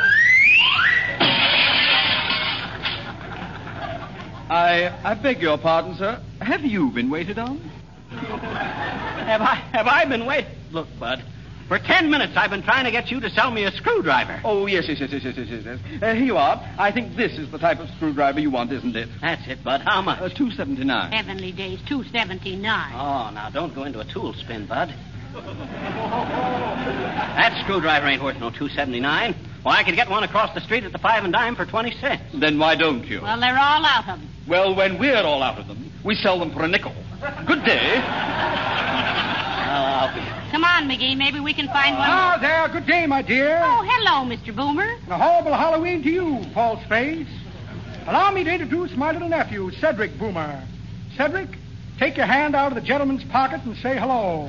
I, 4.48 4.94
I 5.04 5.14
beg 5.20 5.42
your 5.42 5.58
pardon, 5.58 5.96
sir. 5.96 6.20
Have 6.40 6.64
you 6.64 6.90
been 6.92 7.10
waited 7.10 7.38
on? 7.38 7.58
Have 8.10 9.40
I 9.42 9.54
have 9.72 9.86
I 9.88 10.04
been 10.04 10.24
waiting? 10.24 10.50
Look, 10.70 10.86
Bud, 10.98 11.22
For 11.70 11.78
ten 11.78 12.10
minutes 12.10 12.32
I've 12.34 12.50
been 12.50 12.64
trying 12.64 12.84
to 12.84 12.90
get 12.90 13.12
you 13.12 13.20
to 13.20 13.30
sell 13.30 13.52
me 13.52 13.62
a 13.62 13.70
screwdriver. 13.70 14.40
Oh, 14.44 14.66
yes, 14.66 14.86
yes, 14.88 14.98
yes, 14.98 15.10
yes, 15.12 15.22
yes, 15.24 15.36
yes, 15.36 15.62
yes. 15.64 15.78
yes. 15.88 16.02
Uh, 16.02 16.14
here 16.14 16.24
you 16.24 16.36
are. 16.36 16.56
I 16.76 16.90
think 16.90 17.14
this 17.14 17.38
is 17.38 17.48
the 17.52 17.58
type 17.58 17.78
of 17.78 17.88
screwdriver 17.90 18.40
you 18.40 18.50
want, 18.50 18.72
isn't 18.72 18.96
it? 18.96 19.08
That's 19.20 19.46
it, 19.46 19.62
Bud. 19.62 19.82
How 19.82 20.02
much? 20.02 20.20
Uh, 20.20 20.30
two 20.30 20.50
seventy 20.50 20.82
nine. 20.82 21.12
Heavenly 21.12 21.52
days, 21.52 21.78
279. 21.88 22.92
Oh, 22.92 23.30
now 23.32 23.50
don't 23.50 23.72
go 23.72 23.84
into 23.84 24.00
a 24.00 24.04
tool 24.04 24.32
spin, 24.32 24.66
Bud. 24.66 24.92
that 27.38 27.62
screwdriver 27.62 28.08
ain't 28.08 28.24
worth 28.24 28.40
no 28.40 28.50
two 28.50 28.68
seventy 28.70 28.98
nine. 28.98 29.36
Why, 29.62 29.76
I 29.76 29.84
could 29.84 29.94
get 29.94 30.10
one 30.10 30.24
across 30.24 30.52
the 30.52 30.60
street 30.62 30.82
at 30.82 30.90
the 30.90 30.98
five 30.98 31.22
and 31.22 31.32
dime 31.32 31.54
for 31.54 31.66
twenty 31.66 31.92
cents. 32.00 32.24
Then 32.34 32.58
why 32.58 32.74
don't 32.74 33.06
you? 33.06 33.22
Well, 33.22 33.38
they're 33.38 33.56
all 33.56 33.84
out 33.84 34.08
of 34.08 34.18
them. 34.18 34.28
Well, 34.48 34.74
when 34.74 34.98
we're 34.98 35.22
all 35.22 35.40
out 35.40 35.60
of 35.60 35.68
them, 35.68 35.92
we 36.04 36.16
sell 36.16 36.40
them 36.40 36.50
for 36.52 36.64
a 36.64 36.68
nickel. 36.68 36.92
Good 37.46 37.64
day. 37.64 37.94
Well, 39.70 39.86
I'll 39.86 40.12
be. 40.16 40.29
Come 40.50 40.64
on, 40.64 40.88
McGee. 40.88 41.16
Maybe 41.16 41.38
we 41.38 41.54
can 41.54 41.68
find 41.68 41.96
one. 41.96 42.08
Ah, 42.10 42.38
there. 42.40 42.68
Good 42.68 42.86
day, 42.86 43.06
my 43.06 43.22
dear. 43.22 43.60
Oh, 43.62 43.84
hello, 43.86 44.28
Mr. 44.28 44.54
Boomer. 44.54 44.96
And 45.04 45.12
a 45.12 45.16
horrible 45.16 45.54
Halloween 45.54 46.02
to 46.02 46.10
you, 46.10 46.42
false 46.52 46.84
face. 46.88 47.28
Allow 48.06 48.32
me 48.32 48.42
to 48.44 48.50
introduce 48.50 48.90
my 48.96 49.12
little 49.12 49.28
nephew, 49.28 49.70
Cedric 49.80 50.18
Boomer. 50.18 50.66
Cedric, 51.16 51.50
take 51.98 52.16
your 52.16 52.26
hand 52.26 52.56
out 52.56 52.72
of 52.72 52.82
the 52.82 52.86
gentleman's 52.86 53.22
pocket 53.30 53.60
and 53.64 53.76
say 53.76 53.96
hello. 53.96 54.46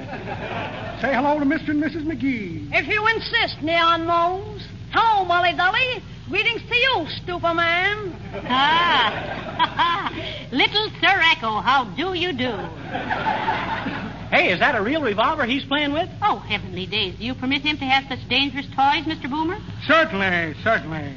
say 1.02 1.14
hello 1.14 1.38
to 1.38 1.46
Mr. 1.46 1.70
and 1.70 1.84
Mrs. 1.84 2.06
McGee. 2.06 2.70
If 2.74 2.88
you 2.88 3.06
insist, 3.16 3.62
Neon 3.62 4.08
Nose. 4.08 4.68
Hello, 4.92 5.26
Molly 5.26 5.54
Dolly. 5.56 6.02
Greetings 6.30 6.62
to 6.68 6.76
you, 6.76 7.06
stupid 7.22 7.54
man. 7.54 8.16
Ah. 8.46 10.12
Little 10.52 10.90
Sir 11.00 11.22
Echo, 11.36 11.60
how 11.62 11.86
do 11.96 12.14
you 12.14 12.34
do? 12.34 14.11
Hey, 14.32 14.52
is 14.54 14.60
that 14.60 14.76
a 14.76 14.82
real 14.82 15.02
revolver 15.02 15.46
he's 15.46 15.66
playing 15.66 15.92
with? 15.92 16.08
Oh, 16.22 16.38
heavenly 16.38 16.86
days. 16.86 17.16
Do 17.20 17.26
you 17.26 17.36
permit 17.36 17.64
him 17.64 17.78
to 17.78 17.84
have 17.84 18.06
such 18.08 18.26
dangerous 18.30 18.66
toys, 18.68 19.04
Mr. 19.04 19.30
Boomer? 19.30 19.58
Certainly, 19.86 20.56
certainly. 20.64 21.14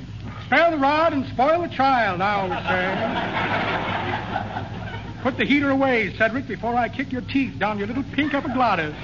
Spare 0.47 0.73
the 0.73 0.79
rod 0.79 1.13
and 1.13 1.25
spoil 1.29 1.63
the 1.63 1.69
child, 1.69 2.21
I 2.21 2.41
always 2.41 2.59
say. 5.15 5.21
Put 5.23 5.37
the 5.39 5.45
heater 5.47 5.71
away, 5.71 6.13
Cedric, 6.19 6.49
before 6.49 6.75
I 6.75 6.89
kick 6.89 7.13
your 7.13 7.23
teeth 7.23 7.57
down 7.57 7.79
your 7.79 7.87
little 7.87 8.03
pink 8.15 8.35
epiglottis. 8.35 8.97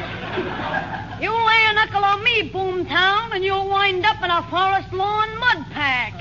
You 1.22 1.30
lay 1.30 1.66
a 1.66 1.72
knuckle 1.72 2.04
on 2.04 2.24
me, 2.24 2.50
Boomtown, 2.50 3.32
and 3.32 3.44
you'll 3.44 3.68
wind 3.68 4.04
up 4.04 4.20
in 4.24 4.30
a 4.30 4.42
forest 4.50 4.92
lawn 4.92 5.38
mud 5.38 5.66
pack. 5.70 6.14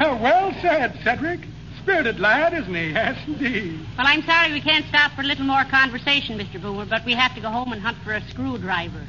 well 0.22 0.54
said, 0.62 0.98
Cedric. 1.04 1.40
Spirited 1.88 2.20
lad, 2.20 2.52
isn't 2.52 2.74
he? 2.74 2.90
Yes, 2.98 3.16
indeed. 3.26 3.80
Well, 3.96 4.06
I'm 4.06 4.22
sorry 4.22 4.52
we 4.52 4.60
can't 4.60 4.84
stop 4.90 5.12
for 5.12 5.22
a 5.22 5.24
little 5.24 5.46
more 5.46 5.64
conversation, 5.64 6.38
Mr. 6.38 6.60
Boomer, 6.60 6.84
but 6.84 7.02
we 7.06 7.14
have 7.14 7.34
to 7.34 7.40
go 7.40 7.48
home 7.48 7.72
and 7.72 7.80
hunt 7.80 7.96
for 8.04 8.12
a 8.12 8.20
screwdriver. 8.28 9.06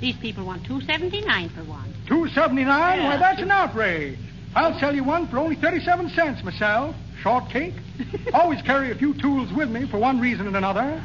These 0.00 0.16
people 0.16 0.46
want 0.46 0.64
279 0.64 1.50
for 1.50 1.64
one. 1.64 1.92
Two 2.08 2.26
seventy 2.28 2.64
nine? 2.64 3.04
Why, 3.04 3.18
that's 3.18 3.42
an 3.42 3.50
outrage. 3.50 4.18
I'll 4.54 4.78
sell 4.78 4.94
you 4.94 5.04
one 5.04 5.28
for 5.28 5.36
only 5.38 5.56
thirty-seven 5.56 6.10
cents 6.10 6.42
myself. 6.42 6.96
Shortcake. 7.20 7.74
Always 8.34 8.62
carry 8.62 8.90
a 8.90 8.94
few 8.94 9.12
tools 9.20 9.52
with 9.52 9.68
me 9.68 9.86
for 9.90 9.98
one 9.98 10.18
reason 10.18 10.46
and 10.46 10.56
another. 10.56 11.02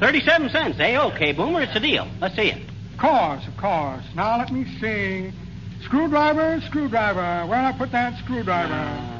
Thirty-seven 0.00 0.48
cents, 0.48 0.78
eh? 0.80 0.98
Okay, 0.98 1.32
Boomer, 1.32 1.60
it's 1.62 1.76
a 1.76 1.80
deal. 1.80 2.08
Let's 2.20 2.36
see 2.36 2.50
it. 2.52 2.62
Of 2.94 3.00
course, 3.00 3.46
of 3.46 3.56
course. 3.58 4.04
Now 4.14 4.38
let 4.38 4.50
me 4.50 4.64
see. 4.80 5.32
Screwdriver, 5.84 6.62
screwdriver. 6.62 7.46
Where'd 7.46 7.64
I 7.64 7.72
put 7.76 7.92
that 7.92 8.18
screwdriver? 8.24 9.15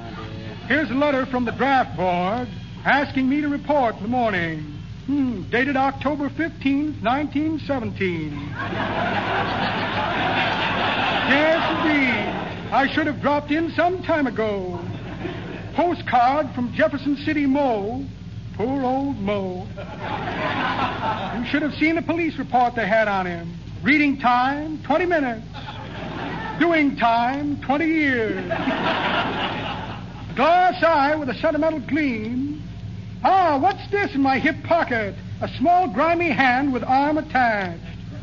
Here's 0.69 0.91
a 0.91 0.95
letter 0.95 1.27
from 1.27 1.45
the 1.45 1.53
draft 1.53 1.97
board 1.97 2.49
asking 2.85 3.29
me 3.29 3.41
to 3.41 3.49
report 3.49 3.95
in 3.97 4.03
the 4.03 4.09
morning. 4.09 4.59
Hmm, 5.07 5.49
dated 5.49 5.77
October 5.77 6.29
15th, 6.29 7.01
1917. 7.05 8.33
yes, 11.31 11.61
indeed. 11.71 12.73
I 12.75 12.89
should 12.93 13.07
have 13.07 13.21
dropped 13.21 13.53
in 13.53 13.71
some 13.77 14.03
time 14.03 14.27
ago. 14.27 14.81
Postcard 15.77 16.53
from 16.53 16.73
Jefferson 16.75 17.17
City 17.19 17.47
Mo. 17.47 18.05
Poor 18.57 18.83
old 18.83 19.19
Mo. 19.19 19.69
You 21.39 21.47
should 21.47 21.63
have 21.63 21.75
seen 21.75 21.95
the 21.95 22.03
police 22.03 22.37
report 22.39 22.75
they 22.75 22.89
had 22.89 23.07
on 23.07 23.25
him. 23.27 23.57
Reading 23.85 24.19
time, 24.19 24.83
20 24.83 25.07
minutes. 25.07 25.47
Doing 26.59 26.97
time, 26.97 27.61
20 27.63 27.87
years. 27.87 28.51
Glass 30.37 30.83
eye 30.83 31.17
with 31.17 31.31
a 31.31 31.35
sentimental 31.35 31.81
gleam. 31.81 32.63
Ah, 33.25 33.59
what's 33.59 33.91
this 33.91 34.15
in 34.15 34.21
my 34.21 34.39
hip 34.39 34.57
pocket? 34.65 35.15
A 35.41 35.49
small 35.57 35.89
grimy 35.89 36.31
hand 36.31 36.75
with 36.75 36.85
arm 36.85 37.17
attached. 37.17 37.83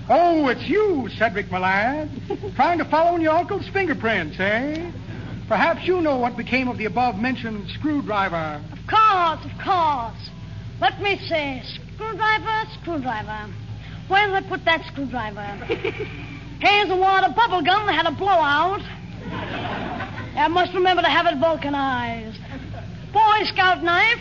Oh, 0.10 0.48
it's 0.48 0.62
you, 0.68 1.10
Cedric, 1.18 1.50
my 1.50 1.58
lad. 1.58 2.10
Trying 2.56 2.78
to 2.78 2.86
follow 2.86 3.16
in 3.16 3.22
your 3.22 3.34
uncle's 3.34 3.68
fingerprints, 3.74 4.36
eh? 4.40 4.92
Perhaps 5.48 5.88
you 5.88 6.02
know 6.02 6.18
what 6.20 6.38
became 6.38 6.68
of 6.68 6.78
the 6.78 6.86
above-mentioned 6.86 7.68
screwdriver. 7.80 8.64
Of 8.72 8.88
course, 8.88 9.44
of 9.44 9.58
course. 9.64 10.30
Let 10.80 11.02
me 11.02 11.18
see. 11.18 11.62
Screwdriver, 11.96 12.70
screwdriver. 12.80 13.52
Where 14.08 14.28
did 14.28 14.36
I 14.36 14.50
put 14.50 14.66
that 14.66 14.86
screwdriver? 14.92 15.66
Here's 16.60 16.90
a 16.92 16.96
wad 16.96 17.24
of 17.24 17.36
bubble 17.36 17.64
gum 17.64 17.88
that 17.88 17.96
had 17.96 18.06
a 18.06 18.16
blowout. 18.16 18.82
I 20.36 20.48
must 20.48 20.74
remember 20.74 21.02
to 21.04 21.10
have 21.10 21.26
it 21.28 21.38
vulcanized. 21.40 22.40
Boy 23.14 23.44
Scout 23.46 23.84
knife. 23.84 24.20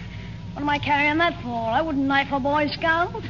What 0.53 0.63
am 0.63 0.69
I 0.69 0.79
carrying 0.79 1.19
that 1.19 1.43
for? 1.43 1.49
I 1.49 1.81
wouldn't 1.81 2.07
knife 2.07 2.29
a 2.31 2.39
Boy 2.39 2.67
Scout. 2.73 3.13
the 3.13 3.21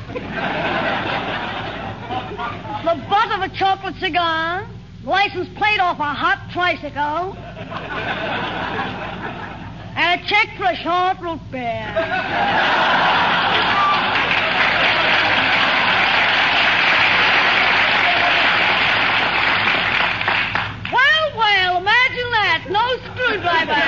butt 3.08 3.30
of 3.32 3.40
a 3.42 3.48
chocolate 3.56 3.94
cigar. 4.00 4.66
License 5.04 5.48
plate 5.56 5.80
off 5.80 5.98
a 6.00 6.12
hot 6.14 6.50
tricycle. 6.52 7.36
And 9.94 10.20
a 10.20 10.24
check 10.26 10.48
for 10.56 10.64
a 10.64 10.76
short 10.76 11.20
root 11.20 11.40
beer. 11.50 11.86
Well, 20.92 21.26
well, 21.36 21.76
imagine 21.78 22.30
that. 22.30 22.66
No 22.70 22.84
screwdriver. 23.10 23.84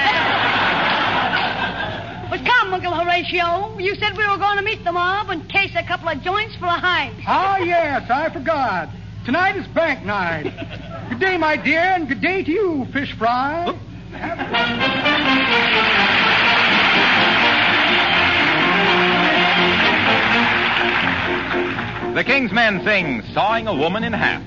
but 2.30 2.40
come, 2.44 2.74
Uncle 2.74 2.92
Horatio. 3.14 3.78
You 3.78 3.94
said 3.94 4.16
we 4.16 4.26
were 4.26 4.38
going 4.38 4.56
to 4.56 4.64
meet 4.64 4.82
the 4.82 4.90
mob 4.90 5.30
and 5.30 5.48
case 5.48 5.70
a 5.76 5.84
couple 5.84 6.08
of 6.08 6.20
joints 6.22 6.56
for 6.56 6.66
a 6.66 6.80
heist. 6.80 7.22
Ah, 7.26 7.58
yes, 7.58 8.10
I 8.10 8.28
forgot. 8.32 8.88
Tonight 9.24 9.56
is 9.56 9.66
bank 9.68 10.04
night. 10.04 10.52
Good 11.10 11.20
day, 11.20 11.36
my 11.36 11.56
dear, 11.56 11.78
and 11.78 12.08
good 12.08 12.20
day 12.20 12.42
to 12.42 12.50
you, 12.50 12.86
fish 12.92 13.16
fry. 13.16 13.66
The 22.14 22.24
King's 22.24 22.52
Men 22.52 22.82
sing 22.84 23.22
Sawing 23.32 23.68
a 23.68 23.74
Woman 23.74 24.02
in 24.02 24.12
Half. 24.12 24.42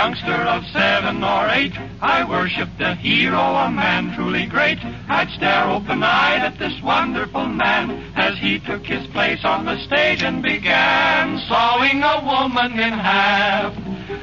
Youngster 0.00 0.32
of 0.32 0.64
seven 0.72 1.22
or 1.22 1.50
eight, 1.50 1.76
I 2.00 2.24
worshipped 2.24 2.80
a 2.80 2.94
hero, 2.94 3.36
a 3.38 3.70
man 3.70 4.14
truly 4.16 4.46
great. 4.46 4.78
I'd 5.10 5.28
stare 5.36 5.68
open-eyed 5.68 6.40
at 6.40 6.58
this 6.58 6.72
wonderful 6.82 7.44
man 7.44 7.90
as 8.16 8.38
he 8.38 8.60
took 8.60 8.86
his 8.86 9.06
place 9.08 9.44
on 9.44 9.66
the 9.66 9.78
stage 9.84 10.22
and 10.22 10.42
began 10.42 11.38
sawing 11.46 12.02
a 12.02 12.24
woman 12.24 12.80
in 12.80 12.94
half. 12.94 13.76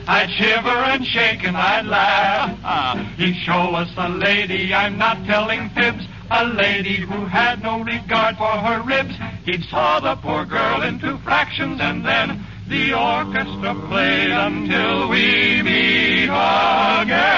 I'd 0.07 0.31
shiver 0.31 0.79
and 0.89 1.05
shake 1.05 1.43
and 1.43 1.55
I'd 1.55 1.85
laugh. 1.85 2.97
He'd 3.17 3.37
show 3.45 3.75
us 3.75 3.93
a 3.97 4.09
lady, 4.09 4.73
I'm 4.73 4.97
not 4.97 5.27
telling 5.27 5.69
fibs, 5.75 6.07
a 6.31 6.43
lady 6.43 7.01
who 7.01 7.25
had 7.25 7.61
no 7.61 7.83
regard 7.83 8.35
for 8.37 8.49
her 8.49 8.81
ribs. 8.81 9.13
He'd 9.45 9.63
saw 9.65 9.99
the 9.99 10.15
poor 10.15 10.43
girl 10.43 10.81
into 10.81 11.19
fractions 11.19 11.79
and 11.79 12.03
then 12.03 12.46
the 12.69 12.93
orchestra 12.93 13.73
played 13.87 14.31
until 14.31 15.09
we 15.09 15.61
meet 15.61 16.25
again. 16.25 17.37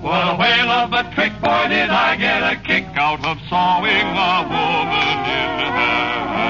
What 0.00 0.34
a 0.34 0.36
whale 0.36 0.70
of 0.70 0.92
a 0.92 1.02
trick, 1.14 1.32
boy, 1.40 1.68
did 1.68 1.90
I 1.90 2.16
get 2.16 2.42
a 2.42 2.56
kick 2.62 2.86
out 2.96 3.24
of 3.24 3.38
sawing 3.48 3.86
a 3.86 4.42
woman 4.54 5.18
in 5.34 5.72
half. 5.74 6.44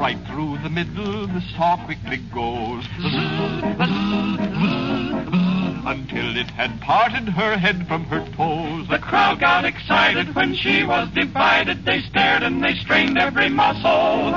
Right 0.00 0.18
through 0.26 0.58
the 0.62 0.70
middle, 0.70 1.26
the 1.26 1.42
saw 1.56 1.76
quickly 1.84 2.18
goes. 2.34 2.86
Until 5.90 6.36
it 6.36 6.48
had 6.50 6.80
parted 6.80 7.28
her 7.28 7.58
head 7.58 7.86
from 7.88 8.04
her 8.04 8.24
toes. 8.36 8.86
The 8.88 8.98
crowd 8.98 9.40
got 9.40 9.64
excited 9.64 10.34
when 10.34 10.54
she 10.54 10.84
was 10.84 11.08
divided. 11.10 11.84
They 11.84 12.00
stared 12.02 12.44
and 12.44 12.62
they 12.62 12.74
strained 12.76 13.18
every 13.18 13.48
muscle. 13.48 14.30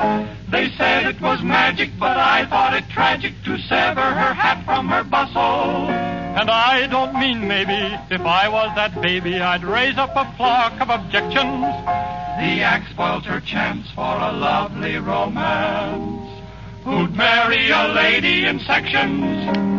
They 0.50 0.70
said 0.76 1.06
it 1.06 1.20
was 1.20 1.42
magic, 1.42 1.90
but 1.98 2.16
I 2.16 2.44
thought 2.46 2.74
it 2.74 2.88
tragic 2.90 3.34
to 3.44 3.56
sever 3.58 4.00
her 4.00 4.34
hat 4.34 4.64
from 4.64 4.88
her 4.88 5.04
bustle. 5.04 5.88
And 5.90 6.50
I 6.50 6.88
don't 6.88 7.14
mean 7.14 7.46
maybe. 7.46 7.96
If 8.10 8.22
I 8.22 8.48
was 8.48 8.74
that 8.74 9.00
baby, 9.00 9.40
I'd 9.40 9.64
raise 9.64 9.96
up 9.96 10.16
a 10.16 10.30
flock 10.36 10.80
of 10.80 10.90
objections. 10.90 11.62
The 11.62 12.62
act 12.62 12.90
spoiled 12.90 13.26
her 13.26 13.40
chance 13.40 13.88
for 13.92 14.02
a 14.02 14.32
lovely 14.32 14.96
romance. 14.96 16.42
Who'd 16.82 17.14
marry 17.14 17.70
a 17.70 17.88
lady 17.94 18.46
in 18.46 18.58
sections? 18.58 19.73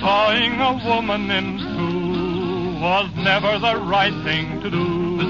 Sawing 0.00 0.58
a 0.58 0.80
woman 0.88 1.30
in 1.30 1.58
two 1.58 2.80
was 2.80 3.10
never 3.16 3.58
the 3.58 3.76
right 3.84 4.14
thing 4.24 4.58
to 4.62 4.70
do. 4.70 5.20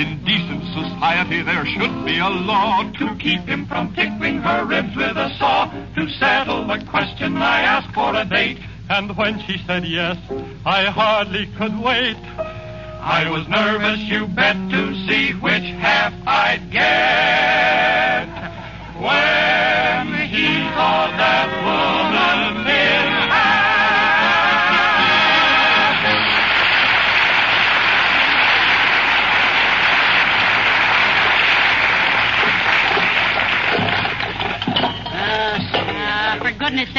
In 0.00 0.24
decent 0.24 0.64
society, 0.72 1.42
there 1.42 1.66
should 1.66 2.06
be 2.06 2.16
a 2.16 2.30
law 2.30 2.90
to 2.92 3.14
keep 3.16 3.42
him 3.42 3.66
from 3.66 3.94
tickling 3.94 4.38
her 4.38 4.64
ribs 4.64 4.96
with 4.96 5.18
a 5.18 5.36
saw. 5.36 5.70
To 5.96 6.08
settle 6.18 6.66
the 6.66 6.82
question, 6.88 7.36
I 7.36 7.60
asked 7.60 7.92
for 7.94 8.14
a 8.14 8.24
date. 8.24 8.58
And 8.88 9.14
when 9.18 9.38
she 9.40 9.58
said 9.66 9.84
yes, 9.84 10.16
I 10.64 10.84
hardly 10.84 11.46
could 11.58 11.78
wait. 11.78 12.16
I 12.16 13.28
was 13.28 13.46
nervous, 13.48 14.00
you 14.00 14.26
bet, 14.28 14.56
to 14.70 14.94
see 15.06 15.32
which 15.32 15.64
half 15.76 16.14
I'd 16.26 16.70
get. 16.70 18.28
When 18.96 20.28
he 20.30 20.46
thought 20.72 21.12
that 21.18 21.64
woman 21.66 21.99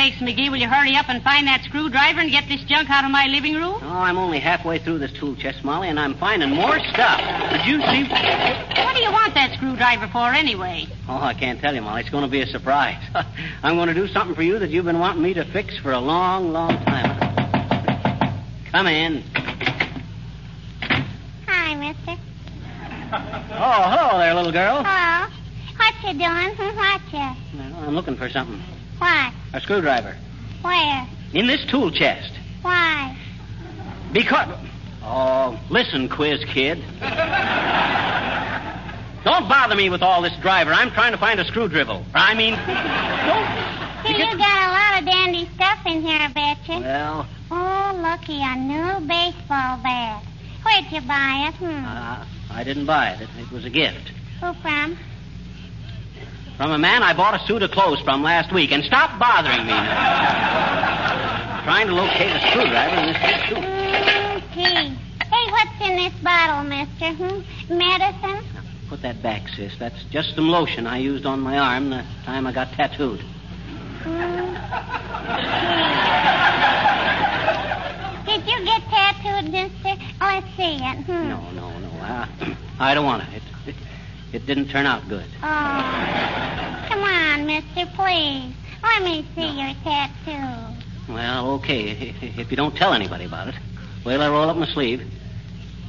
sakes, 0.02 0.18
McGee, 0.18 0.50
will 0.50 0.58
you 0.58 0.68
hurry 0.68 0.96
up 0.96 1.10
and 1.10 1.22
find 1.22 1.46
that 1.46 1.62
screwdriver 1.64 2.22
and 2.22 2.32
get 2.32 2.48
this 2.48 2.64
junk 2.64 2.90
out 2.90 3.06
of 3.06 3.12
my 3.12 3.28
living 3.28 3.54
room? 3.54 3.78
Oh, 3.84 4.02
I'm 4.02 4.18
only 4.18 4.40
halfway 4.40 4.80
through 4.80 4.98
this 4.98 5.12
tool 5.14 5.36
chest, 5.36 5.64
Molly, 5.64 5.90
and 5.90 6.00
I'm 6.00 6.16
finding 6.16 6.50
more 6.50 6.80
stuff. 6.80 7.22
Did 7.52 7.66
you 7.68 7.78
see? 7.86 8.10
What 8.10 8.96
do 8.96 9.02
you 9.04 9.12
want 9.12 9.36
that 9.36 9.54
screwdriver 9.58 10.08
for, 10.08 10.34
anyway? 10.34 10.88
Oh, 11.08 11.22
I 11.22 11.36
can't 11.36 11.62
tell 11.62 11.76
you, 11.76 11.82
Molly. 11.82 12.02
It's 12.02 12.10
going 12.10 12.24
to 12.24 12.30
be 12.32 12.42
a 12.42 12.48
surprise. 12.48 13.00
I'm 13.64 13.76
going 13.76 13.90
to 13.90 13.94
do 13.94 14.08
something 14.08 14.36
for 14.36 14.42
you 14.42 14.58
that 14.58 14.72
you've 14.72 14.86
been 14.86 14.98
wanting 14.98 15.22
me 15.22 15.36
to 15.36 15.46
fix 15.54 15.78
for 15.78 15.92
a 15.92 16.00
long, 16.00 16.52
long 16.52 16.84
time. 16.86 17.20
Come 18.72 18.88
in. 18.88 19.22
Hi, 21.46 21.76
mister. 21.76 22.20
Oh, 23.54 23.84
hello 23.86 24.18
there, 24.18 24.34
little 24.34 24.52
girl. 24.52 24.84
Hello. 24.84 25.32
What 25.78 25.94
you 26.04 26.18
doing? 26.18 26.56
What 26.76 27.02
you? 27.14 27.60
Well, 27.60 27.86
I'm 27.86 27.94
looking 27.94 28.16
for 28.16 28.30
something. 28.30 28.60
What? 28.98 29.34
A 29.54 29.62
screwdriver. 29.62 30.16
Where? 30.62 31.08
In 31.34 31.48
this 31.48 31.66
tool 31.70 31.92
chest. 31.92 32.32
Why? 32.62 33.18
Because. 34.14 34.58
Oh, 35.04 35.60
listen, 35.70 36.08
quiz 36.10 36.44
kid. 36.46 36.78
Don't 39.24 39.48
bother 39.48 39.76
me 39.76 39.90
with 39.90 40.02
all 40.02 40.22
this 40.22 40.36
driver. 40.42 40.72
I'm 40.74 40.92
trying 40.92 41.12
to 41.12 41.18
find 41.18 41.40
a 41.40 41.46
screwdriver. 41.46 42.04
I 42.16 42.34
mean, 42.34 42.54
don't. 42.56 43.48
See, 44.06 44.18
you 44.20 44.38
got 44.38 44.58
a 44.68 44.72
lot 44.72 45.00
of 45.00 45.06
dandy 45.08 45.48
stuff 45.56 45.80
in 45.86 46.02
here, 46.02 46.18
I 46.20 46.28
bet 46.34 46.58
you. 46.68 46.80
Well, 46.82 47.28
Oh, 47.52 47.92
looky, 48.02 48.42
a 48.42 48.56
new 48.56 49.06
baseball 49.08 49.78
bat. 49.84 50.24
Where'd 50.64 50.92
you 50.92 51.02
buy 51.02 51.50
it? 51.50 51.56
Hmm. 51.56 51.86
uh, 51.86 52.26
I 52.52 52.64
didn't 52.64 52.86
buy 52.88 53.10
it. 53.12 53.22
it. 53.22 53.30
It 53.40 53.52
was 53.52 53.66
a 53.66 53.70
gift. 53.70 54.12
Who 54.40 54.54
from? 54.62 54.98
From 56.62 56.74
a 56.74 56.78
man 56.78 57.02
I 57.02 57.14
bought 57.16 57.34
a 57.34 57.44
suit 57.48 57.64
of 57.64 57.72
clothes 57.72 58.02
from 58.02 58.22
last 58.22 58.54
week. 58.54 58.72
And 58.72 58.84
stop 58.84 59.18
bothering 59.18 59.66
me 59.66 59.74
now. 59.74 61.64
Trying 61.64 61.88
to 61.88 61.94
locate 61.96 62.30
a 62.30 62.40
screwdriver 62.52 62.98
in 62.98 63.08
this 63.08 63.18
big 63.18 63.50
suit. 63.50 63.58
Mm. 63.58 64.96
Hey, 65.24 65.46
what's 65.50 65.90
in 65.90 65.96
this 65.96 66.14
bottle, 66.22 66.64
mister? 66.66 67.14
Hmm? 67.14 67.42
Medicine? 67.76 68.46
Put 68.90 69.02
that 69.02 69.24
back, 69.24 69.48
sis. 69.48 69.76
That's 69.80 70.04
just 70.12 70.36
some 70.36 70.50
lotion 70.50 70.86
I 70.86 71.00
used 71.00 71.26
on 71.26 71.40
my 71.40 71.58
arm 71.58 71.90
the 71.90 72.06
time 72.26 72.46
I 72.46 72.52
got 72.54 72.72
tattooed. 72.74 73.22
Did 78.28 78.46
you 78.46 78.66
get 78.66 78.84
tattooed, 78.84 79.52
mister? 79.52 79.96
Oh, 80.22 80.28
let's 80.28 80.46
see 80.56 80.76
it. 80.76 81.06
Hmm. 81.06 81.28
No, 81.28 81.42
no, 81.54 81.80
no. 81.80 81.90
Uh, 82.04 82.28
I 82.80 82.94
don't 82.94 83.06
want 83.06 83.24
it. 83.24 83.38
It, 83.38 83.44
it. 84.34 84.46
didn't 84.46 84.70
turn 84.70 84.86
out 84.86 85.08
good. 85.10 85.26
Oh. 85.44 86.86
Come 86.88 87.04
on, 87.04 87.46
mister, 87.46 87.86
please. 87.96 88.54
Let 88.84 89.04
me 89.04 89.26
see 89.36 89.50
your 89.60 89.74
tattoo. 89.84 91.12
Well, 91.12 91.52
okay. 91.56 92.16
If 92.38 92.50
you 92.52 92.58
don't 92.58 92.76
tell 92.76 92.94
anybody 92.94 93.26
about 93.26 93.50
it. 93.50 93.56
Wait 94.06 94.14
till 94.14 94.22
I 94.22 94.30
roll 94.30 94.50
up 94.50 94.58
my 94.58 94.66
sleeve. 94.68 95.02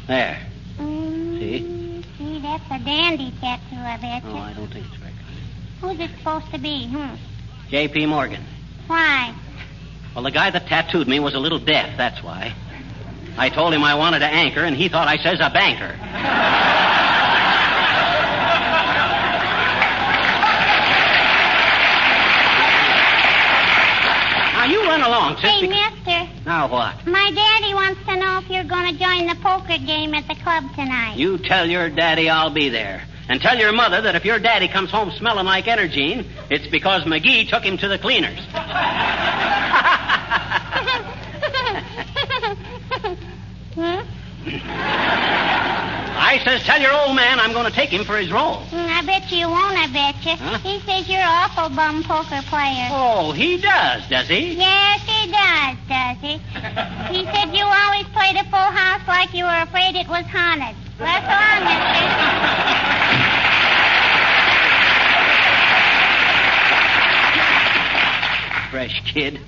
There. 0.09 0.39
Mm, 0.79 1.39
See? 1.39 2.05
See, 2.19 2.39
that's 2.41 2.65
a 2.71 2.79
dandy 2.85 3.33
tattoo, 3.41 3.77
I 3.77 3.97
bet 3.99 4.23
Oh, 4.27 4.31
you. 4.35 4.37
I 4.37 4.53
don't 4.53 4.69
think 4.73 4.87
it's 4.87 4.97
very 4.97 5.13
good. 5.13 5.99
Who's 5.99 6.01
it 6.01 6.11
supposed 6.19 6.51
to 6.53 6.59
be? 6.59 6.87
Hmm. 6.89 7.15
J.P. 7.71 8.07
Morgan. 8.07 8.45
Why? 8.87 9.35
Well, 10.15 10.25
the 10.25 10.31
guy 10.31 10.51
that 10.51 10.67
tattooed 10.67 11.09
me 11.09 11.21
was 11.21 11.35
a 11.35 11.39
little 11.39 11.59
deaf, 11.59 11.97
that's 11.97 12.23
why. 12.23 12.55
I 13.39 13.49
told 13.49 13.73
him 13.73 13.83
I 13.83 13.95
wanted 13.95 14.19
to 14.19 14.27
anchor, 14.27 14.61
and 14.65 14.77
he 14.77 14.89
thought 14.89 15.09
I 15.09 15.17
says 15.17 15.39
a 15.41 15.49
banker. 15.49 15.97
now, 24.55 24.65
you 24.67 24.83
run 24.85 25.02
along. 25.13 25.37
Hey, 25.37 25.69
mister. 25.69 26.29
Now 26.47 26.69
what? 26.69 27.07
My 27.07 27.31
daddy 27.35 27.75
wants 27.75 28.01
to 28.07 28.17
know 28.17 28.39
if 28.39 28.49
you're 28.49 28.65
going 28.65 28.93
to 28.93 28.99
join 28.99 29.27
the 29.27 29.37
poker 29.43 29.79
game 29.85 30.15
at 30.15 30.27
the 30.27 30.35
club 30.43 30.65
tonight. 30.75 31.17
You 31.17 31.39
tell 31.39 31.69
your 31.69 31.91
daddy 31.91 32.29
I'll 32.31 32.53
be 32.53 32.69
there. 32.69 33.03
And 33.29 33.41
tell 33.41 33.57
your 33.57 33.73
mother 33.73 34.01
that 34.03 34.15
if 34.17 34.25
your 34.25 34.39
daddy 34.39 34.69
comes 34.69 34.91
home 34.91 35.13
smelling 35.13 35.47
like 35.47 35.67
Energine, 35.67 36.27
it's 36.51 36.67
because 36.67 37.03
McGee 37.05 37.49
took 37.49 37.63
him 37.63 37.79
to 37.79 37.89
the 37.89 37.99
cleaners. 37.99 38.39
hmm? 43.75 44.01
I 46.25 46.41
says, 46.45 46.65
tell 46.65 46.81
your 46.81 46.93
old 46.93 47.15
man 47.15 47.39
I'm 47.39 47.53
going 47.53 47.67
to 47.67 47.73
take 47.73 47.91
him 47.91 48.05
for 48.05 48.17
his 48.17 48.33
role. 48.33 48.65
I 49.03 49.05
bet 49.05 49.33
you 49.33 49.49
won't, 49.49 49.77
I 49.77 49.89
bet 49.93 50.15
you. 50.25 50.37
Huh? 50.37 50.59
He 50.59 50.79
says 50.87 51.09
you're 51.09 51.19
an 51.19 51.27
awful 51.27 51.75
bum 51.75 52.05
poker 52.05 52.41
player. 52.47 52.87
Oh, 52.93 53.33
he 53.33 53.59
does, 53.59 54.07
does 54.09 54.29
he? 54.29 54.55
Yes, 54.55 55.03
he 55.03 55.27
does, 55.27 55.77
does 55.91 56.19
he? 56.23 56.39
He 57.11 57.25
said 57.35 57.51
you 57.51 57.65
always 57.65 58.07
played 58.15 58.37
a 58.37 58.45
full 58.45 58.61
house 58.61 59.03
like 59.09 59.35
you 59.35 59.43
were 59.43 59.63
afraid 59.63 59.97
it 59.97 60.07
was 60.07 60.25
haunted. 60.27 60.77
That's 60.99 61.27
all, 61.27 61.65
mister. 61.67 62.07
Fresh 68.71 69.03
kid. 69.13 69.41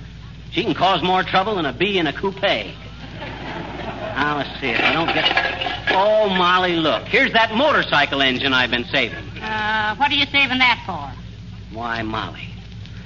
She 0.51 0.63
can 0.65 0.73
cause 0.73 1.01
more 1.01 1.23
trouble 1.23 1.55
than 1.55 1.65
a 1.65 1.71
bee 1.71 1.97
in 1.97 2.07
a 2.07 2.13
coupe. 2.13 2.41
Now, 2.41 4.35
let's 4.35 4.59
see 4.59 4.67
if 4.71 4.81
I 4.81 4.91
don't 4.91 5.13
get. 5.13 5.31
Oh, 5.91 6.27
Molly, 6.27 6.75
look. 6.75 7.03
Here's 7.03 7.31
that 7.31 7.55
motorcycle 7.55 8.21
engine 8.21 8.51
I've 8.51 8.71
been 8.71 8.83
saving. 8.91 9.24
Uh, 9.45 9.95
what 9.97 10.11
are 10.11 10.15
you 10.15 10.25
saving 10.25 10.57
that 10.57 10.81
for? 10.85 11.11
Why, 11.77 12.01
Molly. 12.01 12.49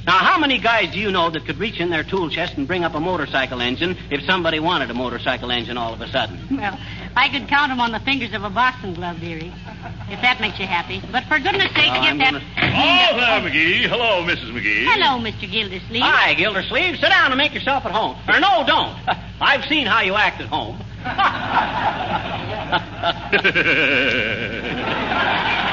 Now, 0.06 0.18
how 0.20 0.38
many 0.40 0.58
guys 0.60 0.94
do 0.94 1.00
you 1.00 1.12
know 1.12 1.30
that 1.30 1.46
could 1.46 1.58
reach 1.60 1.80
in 1.82 1.90
their 1.90 2.04
tool 2.04 2.30
chest 2.30 2.56
and 2.58 2.66
bring 2.66 2.84
up 2.86 2.96
a 2.96 3.00
motorcycle 3.00 3.60
engine 3.62 3.98
if 4.10 4.24
somebody 4.26 4.60
wanted 4.60 4.90
a 4.90 4.94
motorcycle 4.94 5.52
engine 5.52 5.78
all 5.78 5.94
of 5.94 6.00
a 6.02 6.08
sudden? 6.08 6.40
Well, 6.50 6.80
I 7.16 7.28
could 7.30 7.48
count 7.50 7.70
them 7.70 7.82
on 7.82 7.92
the 7.92 8.00
fingers 8.00 8.34
of 8.34 8.44
a 8.44 8.50
boxing 8.50 8.94
glove, 8.94 9.20
dearie. 9.20 9.54
If 10.10 10.22
that 10.22 10.40
makes 10.40 10.58
you 10.60 10.66
happy. 10.66 11.02
But 11.12 11.26
for 11.26 11.38
goodness 11.38 11.72
sake, 11.76 11.92
Oh, 11.92 12.02
get 12.02 12.12
I'm 12.14 12.18
that. 12.20 12.32
gonna- 12.32 12.44
Oh, 12.58 13.18
there, 13.18 13.42
McGee. 13.52 13.88
Hello, 13.90 14.24
Mrs. 14.24 14.52
McGee. 14.54 14.86
Hello, 14.86 15.20
Mr. 15.20 15.52
Gildersleeve. 15.52 16.02
Hi, 16.02 16.34
Gildersleeve. 16.36 16.96
Sit 16.98 17.10
down 17.10 17.32
and 17.32 17.38
make 17.38 17.54
yourself 17.54 17.86
at 17.86 17.92
home. 17.92 18.16
Or 18.30 18.40
no, 18.40 18.64
don't. 18.66 18.96
I've 19.42 19.66
seen 19.66 19.86
how 19.86 20.00
you 20.02 20.16
act 20.16 20.40
at 20.42 20.48
home. 20.48 20.80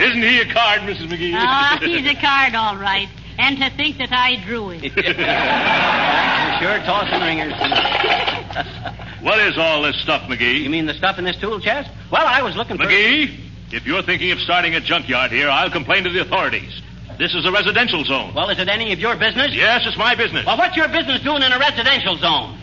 Isn't 0.00 0.22
he 0.22 0.40
a 0.40 0.52
card, 0.52 0.82
Mrs. 0.82 1.08
McGee? 1.08 1.32
Ah, 1.34 1.78
he's 1.80 2.06
a 2.06 2.14
card, 2.14 2.54
all 2.54 2.76
right. 2.76 3.08
And 3.38 3.56
to 3.58 3.70
think 3.70 3.98
that 3.98 4.12
I 4.12 4.36
drew 4.44 4.70
him. 4.70 4.82
You're 4.82 4.92
sure 4.94 6.78
tossing 6.84 7.20
ringers. 7.20 7.54
what 9.22 9.38
is 9.38 9.56
all 9.56 9.82
this 9.82 10.00
stuff, 10.02 10.22
McGee? 10.28 10.60
You 10.60 10.70
mean 10.70 10.86
the 10.86 10.94
stuff 10.94 11.18
in 11.18 11.24
this 11.24 11.36
tool 11.36 11.60
chest? 11.60 11.90
Well, 12.10 12.26
I 12.26 12.42
was 12.42 12.56
looking 12.56 12.76
for. 12.76 12.84
McGee, 12.84 13.38
if 13.72 13.86
you're 13.86 14.02
thinking 14.02 14.32
of 14.32 14.40
starting 14.40 14.74
a 14.74 14.80
junkyard 14.80 15.30
here, 15.30 15.48
I'll 15.48 15.70
complain 15.70 16.04
to 16.04 16.10
the 16.10 16.20
authorities. 16.20 16.82
This 17.18 17.34
is 17.34 17.44
a 17.44 17.50
residential 17.50 18.04
zone. 18.04 18.32
Well, 18.34 18.48
is 18.50 18.60
it 18.60 18.68
any 18.68 18.92
of 18.92 19.00
your 19.00 19.16
business? 19.16 19.50
Yes, 19.52 19.82
it's 19.84 19.98
my 19.98 20.14
business. 20.14 20.46
Well, 20.46 20.56
what's 20.56 20.76
your 20.76 20.86
business 20.88 21.20
doing 21.22 21.42
in 21.42 21.50
a 21.50 21.58
residential 21.58 22.16
zone? 22.16 22.56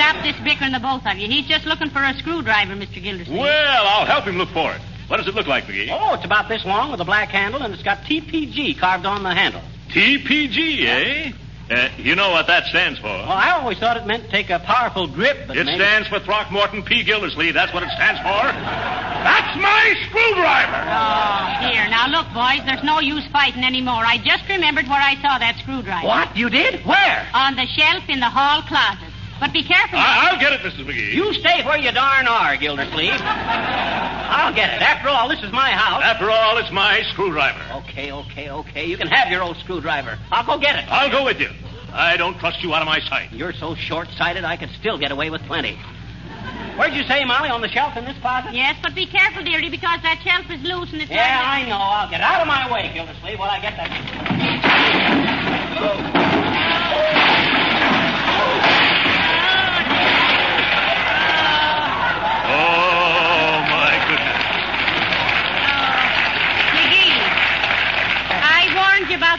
Stop 0.00 0.22
this 0.24 0.36
bickering, 0.42 0.72
the 0.72 0.80
both 0.80 1.04
of 1.04 1.18
you. 1.18 1.28
He's 1.28 1.46
just 1.46 1.66
looking 1.66 1.90
for 1.90 2.02
a 2.02 2.14
screwdriver, 2.16 2.72
Mr. 2.72 3.02
Gildersleeve. 3.02 3.38
Well, 3.38 3.86
I'll 3.86 4.06
help 4.06 4.24
him 4.24 4.38
look 4.38 4.48
for 4.48 4.72
it. 4.72 4.80
What 5.08 5.18
does 5.18 5.28
it 5.28 5.34
look 5.34 5.46
like, 5.46 5.64
McGee? 5.64 5.90
Oh, 5.92 6.14
it's 6.14 6.24
about 6.24 6.48
this 6.48 6.64
long 6.64 6.90
with 6.90 7.00
a 7.00 7.04
black 7.04 7.28
handle, 7.28 7.60
and 7.62 7.74
it's 7.74 7.82
got 7.82 7.98
TPG 8.08 8.78
carved 8.80 9.04
on 9.04 9.22
the 9.22 9.34
handle. 9.34 9.60
TPG, 9.90 10.86
eh? 10.86 11.32
Uh, 11.70 11.90
you 11.98 12.14
know 12.14 12.30
what 12.30 12.46
that 12.46 12.64
stands 12.66 12.98
for. 12.98 13.08
Well, 13.08 13.28
I 13.30 13.50
always 13.60 13.76
thought 13.78 13.98
it 13.98 14.06
meant 14.06 14.30
take 14.30 14.48
a 14.48 14.58
powerful 14.60 15.06
grip, 15.06 15.46
but 15.46 15.56
It 15.58 15.66
maybe... 15.66 15.76
stands 15.78 16.08
for 16.08 16.18
Throckmorton 16.18 16.82
P. 16.82 17.04
Gildersleeve. 17.04 17.52
That's 17.52 17.74
what 17.74 17.82
it 17.82 17.90
stands 17.90 18.20
for. 18.22 18.40
That's 18.40 19.54
my 19.60 19.94
screwdriver. 20.08 20.80
Oh, 20.80 21.68
here. 21.68 21.86
Now, 21.90 22.08
look, 22.08 22.26
boys, 22.32 22.64
there's 22.64 22.82
no 22.82 23.00
use 23.00 23.26
fighting 23.28 23.64
anymore. 23.64 24.02
I 24.06 24.16
just 24.16 24.48
remembered 24.48 24.88
where 24.88 24.98
I 24.98 25.14
saw 25.20 25.36
that 25.38 25.58
screwdriver. 25.60 26.06
What? 26.08 26.34
You 26.36 26.48
did? 26.48 26.86
Where? 26.86 27.28
On 27.34 27.54
the 27.54 27.66
shelf 27.66 28.08
in 28.08 28.18
the 28.18 28.30
hall 28.30 28.62
closet. 28.62 29.09
But 29.40 29.52
be 29.54 29.64
careful. 29.64 29.98
I- 29.98 30.28
I'll 30.30 30.38
get 30.38 30.52
it, 30.52 30.60
Mrs. 30.60 30.84
McGee. 30.84 31.14
You 31.14 31.32
stay 31.34 31.64
where 31.64 31.78
you 31.78 31.90
darn 31.92 32.28
are, 32.28 32.56
Gildersleeve. 32.58 33.18
I'll 33.20 34.52
get 34.54 34.70
it. 34.74 34.82
After 34.82 35.08
all, 35.08 35.28
this 35.28 35.42
is 35.42 35.50
my 35.50 35.70
house. 35.70 36.02
After 36.04 36.30
all, 36.30 36.58
it's 36.58 36.70
my 36.70 37.02
screwdriver. 37.12 37.60
Okay, 37.88 38.12
okay, 38.12 38.50
okay. 38.50 38.84
You 38.84 38.96
can 38.98 39.08
have 39.08 39.30
your 39.32 39.42
old 39.42 39.56
screwdriver. 39.56 40.18
I'll 40.30 40.44
go 40.44 40.58
get 40.58 40.76
it. 40.76 40.84
I'll 40.88 41.10
go 41.10 41.24
with 41.24 41.40
you. 41.40 41.48
I 41.92 42.16
don't 42.18 42.38
trust 42.38 42.62
you 42.62 42.72
out 42.74 42.82
of 42.82 42.86
my 42.86 43.00
sight. 43.00 43.32
You're 43.32 43.52
so 43.54 43.74
short-sighted, 43.74 44.44
I 44.44 44.56
could 44.56 44.70
still 44.78 44.98
get 44.98 45.10
away 45.10 45.30
with 45.30 45.42
plenty. 45.42 45.76
Where'd 46.76 46.94
you 46.94 47.02
say, 47.04 47.24
Molly? 47.24 47.50
On 47.50 47.60
the 47.60 47.68
shelf 47.68 47.96
in 47.96 48.04
this 48.04 48.16
closet? 48.20 48.54
Yes, 48.54 48.76
but 48.82 48.94
be 48.94 49.06
careful, 49.06 49.42
dearie, 49.42 49.68
because 49.70 50.00
that 50.02 50.20
shelf 50.22 50.46
is 50.50 50.62
loose 50.62 50.92
and 50.92 51.02
it's... 51.02 51.10
Yeah, 51.10 51.42
I 51.44 51.66
know. 51.68 51.76
I'll 51.76 52.08
get 52.08 52.20
out 52.20 52.40
of 52.40 52.46
my 52.46 52.70
way, 52.72 52.90
Gildersleeve, 52.94 53.38
while 53.38 53.50
I 53.50 53.60
get 53.60 53.76
that. 53.76 53.90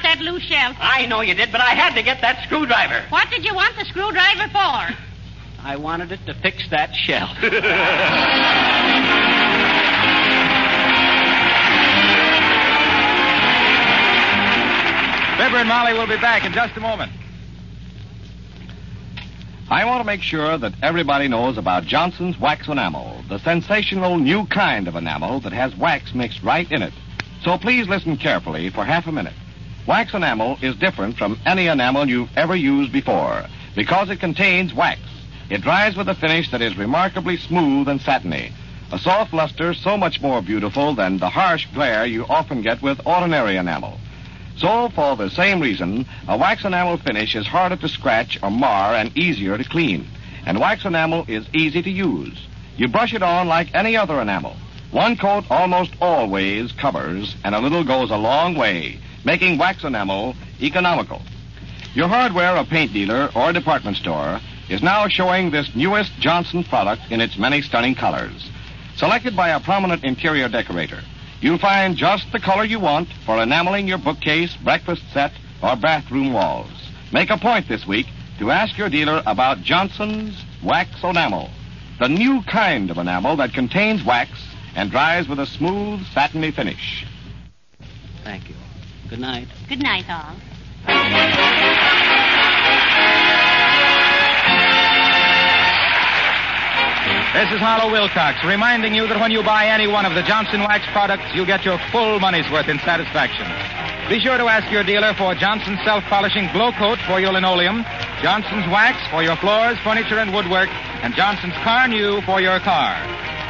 Warned 0.02 0.20
you 0.20 0.22
about 0.22 0.24
that 0.24 0.24
loose 0.24 0.44
shelf. 0.44 0.78
I 0.80 1.06
know 1.06 1.22
you 1.22 1.34
did, 1.34 1.52
but 1.52 1.62
I 1.62 1.74
had 1.74 1.96
to 1.96 2.04
get 2.04 2.22
that 2.22 2.44
screwdriver. 2.46 3.06
What 3.10 3.30
did 3.30 3.46
you 3.46 3.54
want 3.54 3.76
the 3.78 3.86
screwdriver 3.86 4.48
for? 4.52 4.96
I 5.64 5.76
wanted 5.78 6.12
it 6.12 6.26
to 6.26 6.34
fix 6.34 6.70
that 6.70 6.94
shelf. 6.96 7.38
Fibber 15.38 15.58
and 15.58 15.68
Molly 15.70 15.94
will 15.94 16.08
be 16.08 16.18
back 16.18 16.46
in 16.46 16.54
just 16.54 16.76
a 16.78 16.80
moment. 16.80 17.12
I 19.70 19.86
want 19.86 20.02
to 20.02 20.04
make 20.04 20.22
sure 20.22 20.58
that 20.58 20.74
everybody 20.84 21.30
knows 21.30 21.58
about 21.58 21.86
Johnson's 21.86 22.38
Wax 22.38 22.68
Enamel, 22.68 23.24
the 23.30 23.40
sensational 23.40 24.18
new 24.18 24.46
kind 24.48 24.90
of 24.90 24.96
enamel 24.96 25.40
that 25.42 25.54
has 25.54 25.74
wax 25.78 26.14
mixed 26.14 26.44
right 26.44 26.70
in 26.70 26.82
it. 26.82 26.94
So 27.44 27.58
please 27.58 27.88
listen 27.88 28.18
carefully 28.18 28.70
for 28.70 28.84
half 28.84 29.08
a 29.08 29.12
minute. 29.14 29.34
Wax 29.88 30.14
enamel 30.14 30.60
is 30.62 30.76
different 30.76 31.18
from 31.18 31.40
any 31.46 31.68
enamel 31.68 32.08
you've 32.08 32.38
ever 32.38 32.56
used 32.56 32.92
before 32.92 33.46
because 33.76 34.10
it 34.10 34.20
contains 34.20 34.74
wax. 34.74 35.00
It 35.50 35.62
dries 35.62 35.96
with 35.96 36.08
a 36.08 36.14
finish 36.16 36.52
that 36.52 36.62
is 36.62 36.78
remarkably 36.78 37.38
smooth 37.38 37.88
and 37.88 38.00
satiny. 38.00 38.54
A 38.92 39.00
soft 39.00 39.34
luster 39.34 39.74
so 39.74 39.98
much 39.98 40.22
more 40.22 40.42
beautiful 40.42 40.94
than 40.94 41.18
the 41.18 41.30
harsh 41.30 41.66
glare 41.74 42.06
you 42.06 42.26
often 42.30 42.62
get 42.62 42.82
with 42.82 43.06
ordinary 43.06 43.58
enamel. 43.58 44.00
So, 44.58 44.90
for 44.90 45.16
the 45.16 45.30
same 45.30 45.60
reason, 45.60 46.06
a 46.28 46.38
wax 46.38 46.64
enamel 46.64 46.98
finish 46.98 47.36
is 47.36 47.48
harder 47.48 47.78
to 47.78 47.90
scratch 47.90 48.38
or 48.44 48.52
mar 48.52 48.94
and 48.94 49.18
easier 49.18 49.58
to 49.58 49.64
clean. 49.64 50.08
And 50.46 50.60
wax 50.60 50.86
enamel 50.86 51.26
is 51.28 51.48
easy 51.54 51.82
to 51.82 51.90
use. 51.90 52.38
You 52.78 52.88
brush 52.88 53.14
it 53.14 53.24
on 53.24 53.48
like 53.48 53.74
any 53.74 53.98
other 53.98 54.22
enamel. 54.22 54.56
One 54.92 55.16
coat 55.16 55.46
almost 55.50 55.94
always 56.02 56.72
covers, 56.74 57.36
and 57.44 57.56
a 57.56 57.60
little 57.60 57.84
goes 57.84 58.12
a 58.12 58.18
long 58.18 58.56
way, 58.56 59.00
making 59.24 59.58
wax 59.58 59.84
enamel 59.84 60.36
economical. 60.62 61.22
Your 61.94 62.08
hardware 62.08 62.56
or 62.56 62.64
paint 62.64 62.94
dealer 62.94 63.30
or 63.36 63.52
department 63.52 63.98
store 63.98 64.40
is 64.70 64.82
now 64.82 65.08
showing 65.08 65.52
this 65.52 65.76
newest 65.76 66.14
Johnson 66.20 66.64
product 66.64 67.02
in 67.12 67.20
its 67.20 67.38
many 67.38 67.62
stunning 67.62 67.96
colors. 67.96 68.50
Selected 68.96 69.36
by 69.36 69.50
a 69.50 69.60
prominent 69.60 70.04
interior 70.04 70.48
decorator, 70.48 71.02
you'll 71.42 71.58
find 71.58 71.98
just 71.98 72.32
the 72.32 72.40
color 72.40 72.64
you 72.64 72.80
want 72.80 73.10
for 73.26 73.42
enameling 73.42 73.88
your 73.88 73.98
bookcase, 73.98 74.56
breakfast 74.58 75.04
set, 75.12 75.34
or 75.62 75.76
bathroom 75.76 76.32
walls. 76.32 76.72
Make 77.12 77.30
a 77.30 77.38
point 77.38 77.68
this 77.68 77.86
week 77.86 78.08
to 78.40 78.52
ask 78.52 78.78
your 78.78 78.90
dealer 78.90 79.22
about 79.26 79.62
Johnson's 79.62 80.44
Wax 80.64 81.04
Enamel, 81.04 81.50
the 82.00 82.08
new 82.08 82.42
kind 82.44 82.90
of 82.90 82.98
enamel 82.98 83.36
that 83.36 83.54
contains 83.54 84.04
wax 84.04 84.32
and 84.76 84.90
dries 84.90 85.28
with 85.28 85.40
a 85.40 85.46
smooth, 85.46 86.06
satiny 86.14 86.52
finish. 86.52 87.06
Thank 88.24 88.50
you. 88.50 88.56
Good 89.12 89.20
night. 89.20 89.50
Good 89.68 89.84
night, 89.84 90.06
all. 90.08 90.32
This 97.36 97.52
is 97.52 97.60
Harlow 97.60 97.92
Wilcox 97.92 98.42
reminding 98.46 98.96
you 98.96 99.08
that 99.08 99.20
when 99.20 99.32
you 99.32 99.44
buy 99.44 99.68
any 99.68 99.86
one 99.86 100.06
of 100.06 100.16
the 100.16 100.24
Johnson 100.24 100.62
Wax 100.62 100.86
products, 100.94 101.28
you 101.36 101.46
get 101.46 101.66
your 101.66 101.78
full 101.92 102.22
money's 102.22 102.50
worth 102.50 102.70
in 102.70 102.80
satisfaction. 102.80 103.44
Be 104.08 104.24
sure 104.24 104.38
to 104.38 104.48
ask 104.48 104.72
your 104.72 104.84
dealer 104.86 105.14
for 105.16 105.36
Johnson's 105.36 105.84
self-polishing 105.84 106.48
glo-coat 106.54 107.00
for 107.00 107.20
your 107.20 107.34
linoleum, 107.34 107.84
Johnson's 108.24 108.68
Wax 108.72 108.96
for 109.12 109.22
your 109.22 109.36
floors, 109.36 109.78
furniture, 109.84 110.20
and 110.20 110.34
woodwork, 110.34 110.70
and 111.04 111.14
Johnson's 111.16 111.60
Carnu 111.68 112.24
for 112.24 112.40
your 112.40 112.62
car. 112.62 112.96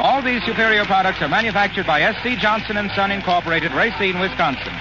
All 0.01 0.23
these 0.23 0.43
superior 0.43 0.85
products 0.85 1.21
are 1.21 1.29
manufactured 1.29 1.85
by 1.85 2.01
S.C. 2.01 2.35
Johnson 2.37 2.77
and 2.77 2.89
Son 2.97 3.11
Incorporated, 3.11 3.71
Racine, 3.73 4.17
Wisconsin. 4.17 4.73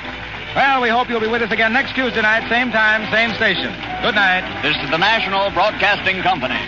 Well, 0.55 0.83
we 0.83 0.89
hope 0.89 1.09
you'll 1.09 1.21
be 1.21 1.29
with 1.29 1.43
us 1.43 1.53
again 1.53 1.73
next 1.73 1.95
Tuesday 1.95 2.23
night, 2.23 2.49
same 2.51 2.73
time, 2.73 3.09
same 3.13 3.33
station. 3.37 3.73
Good 4.03 4.17
night. 4.17 4.43
This 4.63 4.77
is 4.83 4.91
the 4.91 4.99
National 4.99 5.49
Broadcasting 5.53 6.23
Company. 6.23 6.59